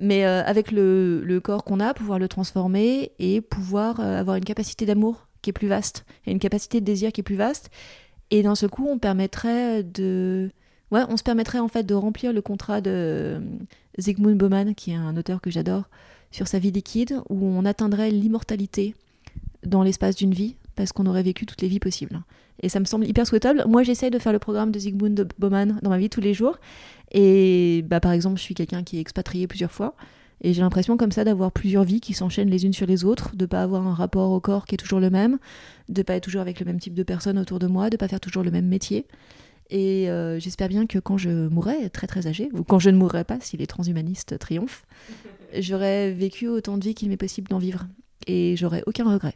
[0.00, 4.86] Mais euh, avec le, corps qu'on a, pouvoir le transformer et pouvoir avoir une capacité
[4.86, 7.70] d'amour qui est plus vaste et une capacité de désir qui est plus vaste.
[8.30, 10.50] Et dans ce coup, on permettrait de.
[10.92, 13.42] Ouais, on se permettrait en fait de remplir le contrat de
[13.98, 15.84] Zygmunt Bauman, qui est un auteur que j'adore,
[16.30, 18.94] sur sa vie liquide, où on atteindrait l'immortalité
[19.64, 22.22] dans l'espace d'une vie, parce qu'on aurait vécu toutes les vies possibles.
[22.60, 23.64] Et ça me semble hyper souhaitable.
[23.66, 26.58] Moi, j'essaie de faire le programme de Zygmunt Bauman dans ma vie tous les jours.
[27.12, 29.94] Et bah, par exemple, je suis quelqu'un qui est expatrié plusieurs fois.
[30.42, 33.36] Et j'ai l'impression comme ça d'avoir plusieurs vies qui s'enchaînent les unes sur les autres,
[33.36, 35.38] de pas avoir un rapport au corps qui est toujours le même,
[35.88, 38.08] de pas être toujours avec le même type de personnes autour de moi, de pas
[38.08, 39.06] faire toujours le même métier.
[39.70, 42.96] Et euh, j'espère bien que quand je mourrai, très très âgée, ou quand je ne
[42.96, 44.84] mourrai pas, si les transhumanistes triomphent,
[45.56, 47.86] j'aurai vécu autant de vie qu'il m'est possible d'en vivre.
[48.26, 49.34] Et j'aurai aucun regret.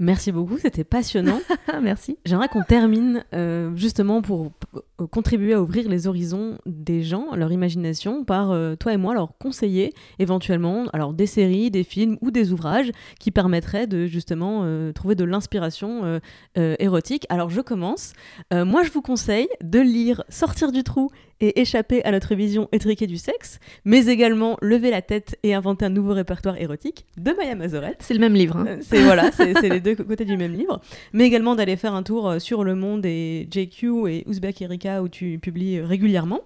[0.00, 1.40] Merci beaucoup, c'était passionnant.
[1.82, 2.16] Merci.
[2.24, 7.52] J'aimerais qu'on termine euh, justement pour euh, contribuer à ouvrir les horizons des gens, leur
[7.52, 12.30] imagination, par euh, toi et moi leur conseiller éventuellement alors des séries, des films ou
[12.30, 16.20] des ouvrages qui permettraient de justement euh, trouver de l'inspiration
[16.56, 17.26] érotique.
[17.28, 18.14] Alors je commence.
[18.52, 21.10] Moi je vous conseille de lire Sortir du trou
[21.40, 25.84] et échapper à notre vision étriquée du sexe, mais également Lever la tête et inventer
[25.86, 27.98] un nouveau répertoire érotique de Maya Mazorette.
[28.00, 28.56] C'est le même livre.
[28.56, 28.66] hein.
[28.68, 30.80] Euh, C'est voilà, c'est les deux côtés du même livre.
[31.12, 35.02] Mais également d'aller faire un tour euh, sur Le Monde et JQ et Ouzbek Erika
[35.02, 36.40] où tu publies euh, régulièrement.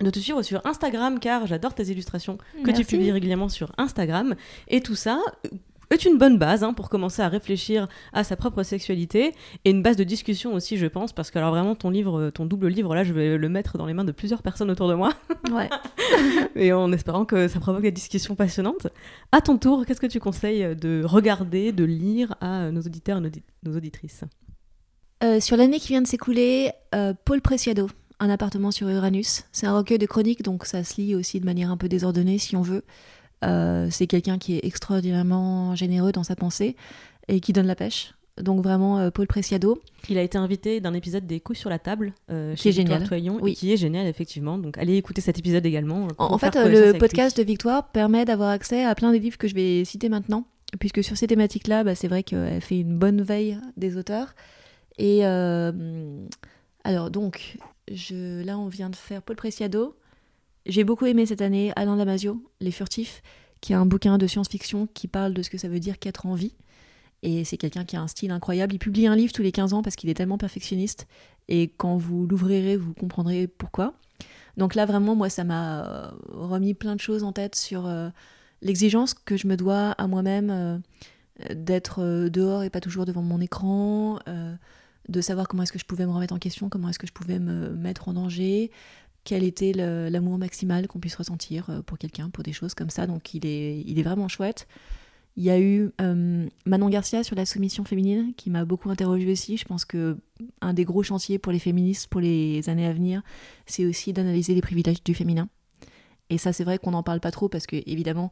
[0.00, 2.84] De te suivre sur Instagram car j'adore tes illustrations que Merci.
[2.84, 4.34] tu publies régulièrement sur Instagram.
[4.68, 5.20] Et tout ça
[5.94, 9.34] est une bonne base hein, pour commencer à réfléchir à sa propre sexualité
[9.64, 12.30] et une base de discussion aussi, je pense, parce que alors vraiment ton livre, euh,
[12.30, 14.88] ton double livre là, je vais le mettre dans les mains de plusieurs personnes autour
[14.88, 15.12] de moi
[15.52, 15.68] Ouais.
[16.54, 18.86] et en espérant que ça provoque des discussions passionnantes.
[19.32, 23.20] À ton tour, qu'est-ce que tu conseilles de regarder, de lire à nos auditeurs et
[23.20, 24.22] nos, audi- nos auditrices?
[25.22, 27.88] Euh, sur l'année qui vient de s'écouler, euh, Paul Preciado,
[28.20, 29.44] Un appartement sur Uranus.
[29.52, 32.38] C'est un recueil de chroniques, donc ça se lit aussi de manière un peu désordonnée
[32.38, 32.84] si on veut.
[33.44, 36.76] Euh, c'est quelqu'un qui est extraordinairement généreux dans sa pensée
[37.28, 38.14] et qui donne la pêche.
[38.40, 39.80] Donc vraiment, euh, Paul Preciado.
[40.08, 42.72] Il a été invité d'un épisode des coups sur la table euh, Qui chez est
[42.72, 43.08] Victoire génial.
[43.08, 43.54] Toyon, Oui.
[43.54, 44.58] qui est génial effectivement.
[44.58, 46.08] Donc allez écouter cet épisode également.
[46.18, 46.98] En, fait, le lui.
[46.98, 50.44] podcast de Victoire permet d'avoir accès à plein des livres que je vais citer maintenant,
[50.78, 54.34] puisque sur ces thématiques-là, bah, c'est vrai qu'elle fait une bonne veille des auteurs.
[54.98, 57.58] Et alors donc,
[57.90, 59.96] je, là, on vient de faire Paul Preciado.
[60.66, 63.22] J'ai beaucoup aimé cette année Alain Damasio, Les Furtifs,
[63.60, 66.26] qui est un bouquin de science-fiction qui parle de ce que ça veut dire qu'être
[66.26, 66.54] en vie.
[67.22, 68.74] Et c'est quelqu'un qui a un style incroyable.
[68.74, 71.06] Il publie un livre tous les 15 ans parce qu'il est tellement perfectionniste.
[71.48, 73.94] Et quand vous l'ouvrirez, vous comprendrez pourquoi.
[74.56, 78.08] Donc là, vraiment, moi, ça m'a euh, remis plein de choses en tête sur euh,
[78.62, 80.78] l'exigence que je me dois à moi-même euh,
[81.54, 84.18] d'être dehors et pas toujours devant mon écran,
[85.08, 87.14] de savoir comment est-ce que je pouvais me remettre en question, comment est-ce que je
[87.14, 88.70] pouvais me mettre en danger,
[89.24, 93.06] quel était l'amour maximal qu'on puisse ressentir euh, pour quelqu'un, pour des choses comme ça.
[93.06, 94.66] Donc il est, il est vraiment chouette.
[95.36, 99.30] Il y a eu euh, Manon Garcia sur la soumission féminine qui m'a beaucoup interrogée
[99.30, 99.56] aussi.
[99.56, 100.18] Je pense que
[100.60, 103.22] un des gros chantiers pour les féministes pour les années à venir,
[103.66, 105.48] c'est aussi d'analyser les privilèges du féminin.
[106.30, 108.30] Et ça, c'est vrai qu'on n'en parle pas trop parce que, évidemment,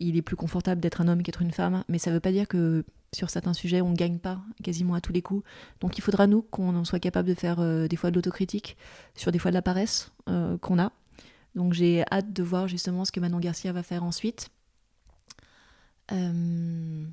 [0.00, 2.32] il est plus confortable d'être un homme qu'être une femme, mais ça ne veut pas
[2.32, 5.44] dire que sur certains sujets, on ne gagne pas quasiment à tous les coups.
[5.80, 8.76] Donc il faudra, nous, qu'on soit capable de faire euh, des fois de l'autocritique
[9.14, 10.92] sur des fois de la paresse euh, qu'on a.
[11.54, 14.48] Donc j'ai hâte de voir justement ce que Manon Garcia va faire ensuite.
[16.12, 17.04] Euh,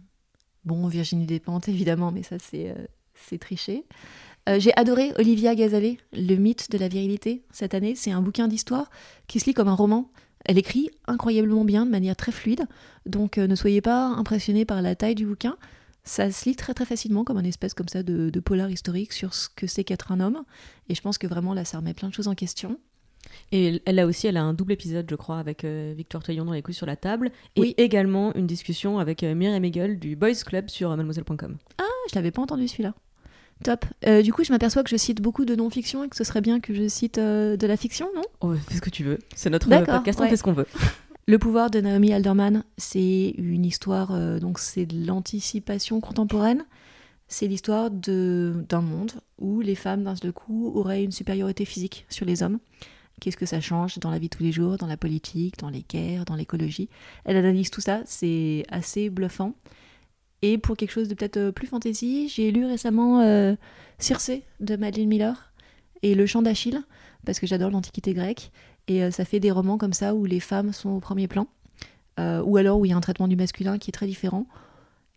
[0.63, 2.69] Bon, Virginie Despentes, évidemment, mais ça, c'est.
[2.69, 2.85] Euh,
[4.59, 7.95] J'ai adoré Olivia Gazalet, Le mythe de la virilité, cette année.
[7.95, 8.89] C'est un bouquin d'histoire
[9.27, 10.11] qui se lit comme un roman.
[10.45, 12.65] Elle écrit incroyablement bien, de manière très fluide.
[13.05, 15.55] Donc euh, ne soyez pas impressionnés par la taille du bouquin.
[16.03, 19.13] Ça se lit très très facilement comme un espèce comme ça de, de polar historique
[19.13, 20.43] sur ce que c'est qu'être un homme.
[20.89, 22.79] Et je pense que vraiment là, ça remet plein de choses en question.
[23.51, 26.43] Et elle a aussi, elle a un double épisode, je crois, avec euh, Victoire Toyon
[26.43, 27.73] dans les coups sur la table, et Oui.
[27.77, 31.57] également une discussion avec euh, Myriam Hegel du Boys Club sur euh, mademoiselle.com.
[31.77, 32.95] Ah, je l'avais pas entendu celui-là.
[33.63, 33.85] Top.
[34.07, 36.41] Euh, du coup, je m'aperçois que je cite beaucoup de non-fiction et que ce serait
[36.41, 38.23] bien que je cite euh, de la fiction, non?
[38.41, 39.19] Oh, fais ce que tu veux.
[39.35, 40.29] C'est notre podcast, on ouais.
[40.29, 40.67] fait ce qu'on veut.
[41.27, 46.65] Le pouvoir de Naomi Alderman, c'est une histoire, euh, donc c'est de l'anticipation contemporaine.
[47.27, 52.05] C'est l'histoire de- d'un monde où les femmes, d'un seul coup, auraient une supériorité physique
[52.09, 52.57] sur les hommes.
[53.21, 55.69] Qu'est-ce que ça change dans la vie de tous les jours, dans la politique, dans
[55.69, 56.89] les guerres, dans l'écologie?
[57.23, 59.53] Elle analyse tout ça, c'est assez bluffant.
[60.41, 63.55] Et pour quelque chose de peut-être euh, plus fantaisie, j'ai lu récemment euh,
[63.99, 65.51] Circé de Madeleine Miller
[66.01, 66.81] et Le chant d'Achille,
[67.25, 68.51] parce que j'adore l'Antiquité grecque.
[68.87, 71.47] Et euh, ça fait des romans comme ça où les femmes sont au premier plan,
[72.19, 74.47] euh, ou alors où il y a un traitement du masculin qui est très différent.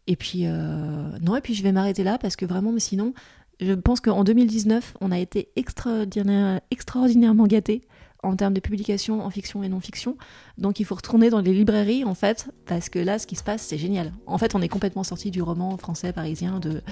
[0.07, 3.14] Et puis, non, et puis je vais m'arrêter là parce que vraiment, sinon,
[3.59, 7.81] je pense qu'en 2019, on a été extraordinaire- extraordinairement gâtés
[8.25, 10.16] en termes de publication en fiction et non-fiction.
[10.59, 13.45] Donc il faut retourner dans les librairies, en fait, parce que là, ce qui se
[13.45, 14.12] passe, c'est génial.
[14.27, 16.83] En fait, on est complètement sorti du roman français parisien de...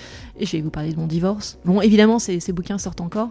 [0.41, 1.59] Je vais vous parler de mon divorce.
[1.65, 3.31] Bon, évidemment, ces, ces bouquins sortent encore.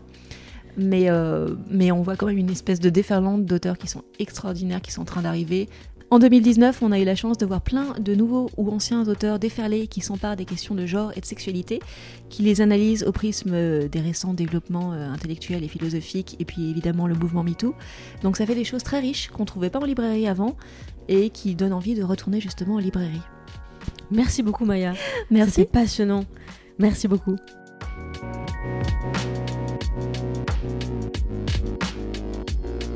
[0.78, 4.82] Mais, euh, mais on voit quand même une espèce de déferlante d'auteurs qui sont extraordinaires,
[4.82, 5.68] qui sont en train d'arriver.
[6.12, 9.40] En 2019, on a eu la chance de voir plein de nouveaux ou anciens auteurs
[9.40, 11.80] déferler qui s'emparent des questions de genre et de sexualité,
[12.28, 16.70] qui les analysent au prisme euh, des récents développements euh, intellectuels et philosophiques, et puis
[16.70, 17.74] évidemment le mouvement MeToo.
[18.24, 20.58] Donc ça fait des choses très riches qu'on trouvait pas en librairie avant
[21.08, 23.22] et qui donnent envie de retourner justement en librairie.
[24.12, 24.92] Merci beaucoup, Maya.
[25.30, 25.62] Merci.
[25.62, 26.26] C'était passionnant.
[26.78, 27.38] Merci beaucoup.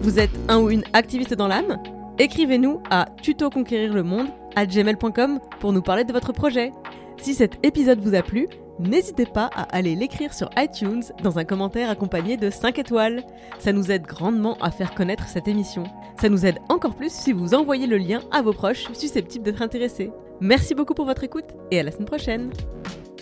[0.02, 1.78] Vous êtes un ou une activiste dans l'âme?
[2.18, 6.72] Écrivez-nous à tutoconquérir le monde à gmail.com pour nous parler de votre projet.
[7.18, 8.48] Si cet épisode vous a plu,
[8.80, 13.22] n'hésitez pas à aller l'écrire sur iTunes dans un commentaire accompagné de 5 étoiles.
[13.60, 15.84] Ça nous aide grandement à faire connaître cette émission.
[16.22, 19.62] Ça nous aide encore plus si vous envoyez le lien à vos proches susceptibles d'être
[19.62, 20.12] intéressés.
[20.40, 22.50] Merci beaucoup pour votre écoute et à la semaine prochaine.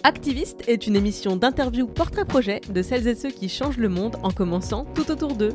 [0.03, 4.29] Activiste est une émission d'interview portrait-projet de celles et ceux qui changent le monde en
[4.29, 5.53] commençant tout autour d'eux.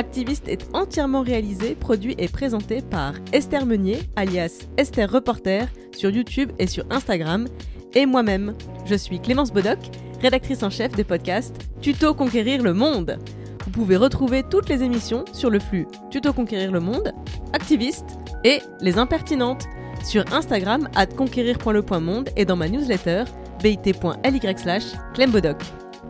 [0.00, 6.52] Activiste est entièrement réalisé, produit et présenté par Esther Meunier, alias Esther Reporter, sur YouTube
[6.58, 7.46] et sur Instagram,
[7.94, 8.54] et moi-même.
[8.86, 9.78] Je suis Clémence Bodoc,
[10.22, 13.18] rédactrice en chef des podcasts Tuto Conquérir le Monde.
[13.66, 17.12] Vous pouvez retrouver toutes les émissions sur le flux Tuto Conquérir le Monde,
[17.52, 19.66] Activiste et Les Impertinentes
[20.02, 23.24] sur Instagram at conquérir.le.monde et dans ma newsletter
[23.62, 24.84] bit.ly slash.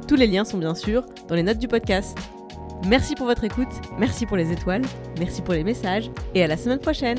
[0.07, 2.17] Tous les liens sont bien sûr dans les notes du podcast.
[2.87, 3.69] Merci pour votre écoute,
[3.99, 4.83] merci pour les étoiles,
[5.19, 7.19] merci pour les messages et à la semaine prochaine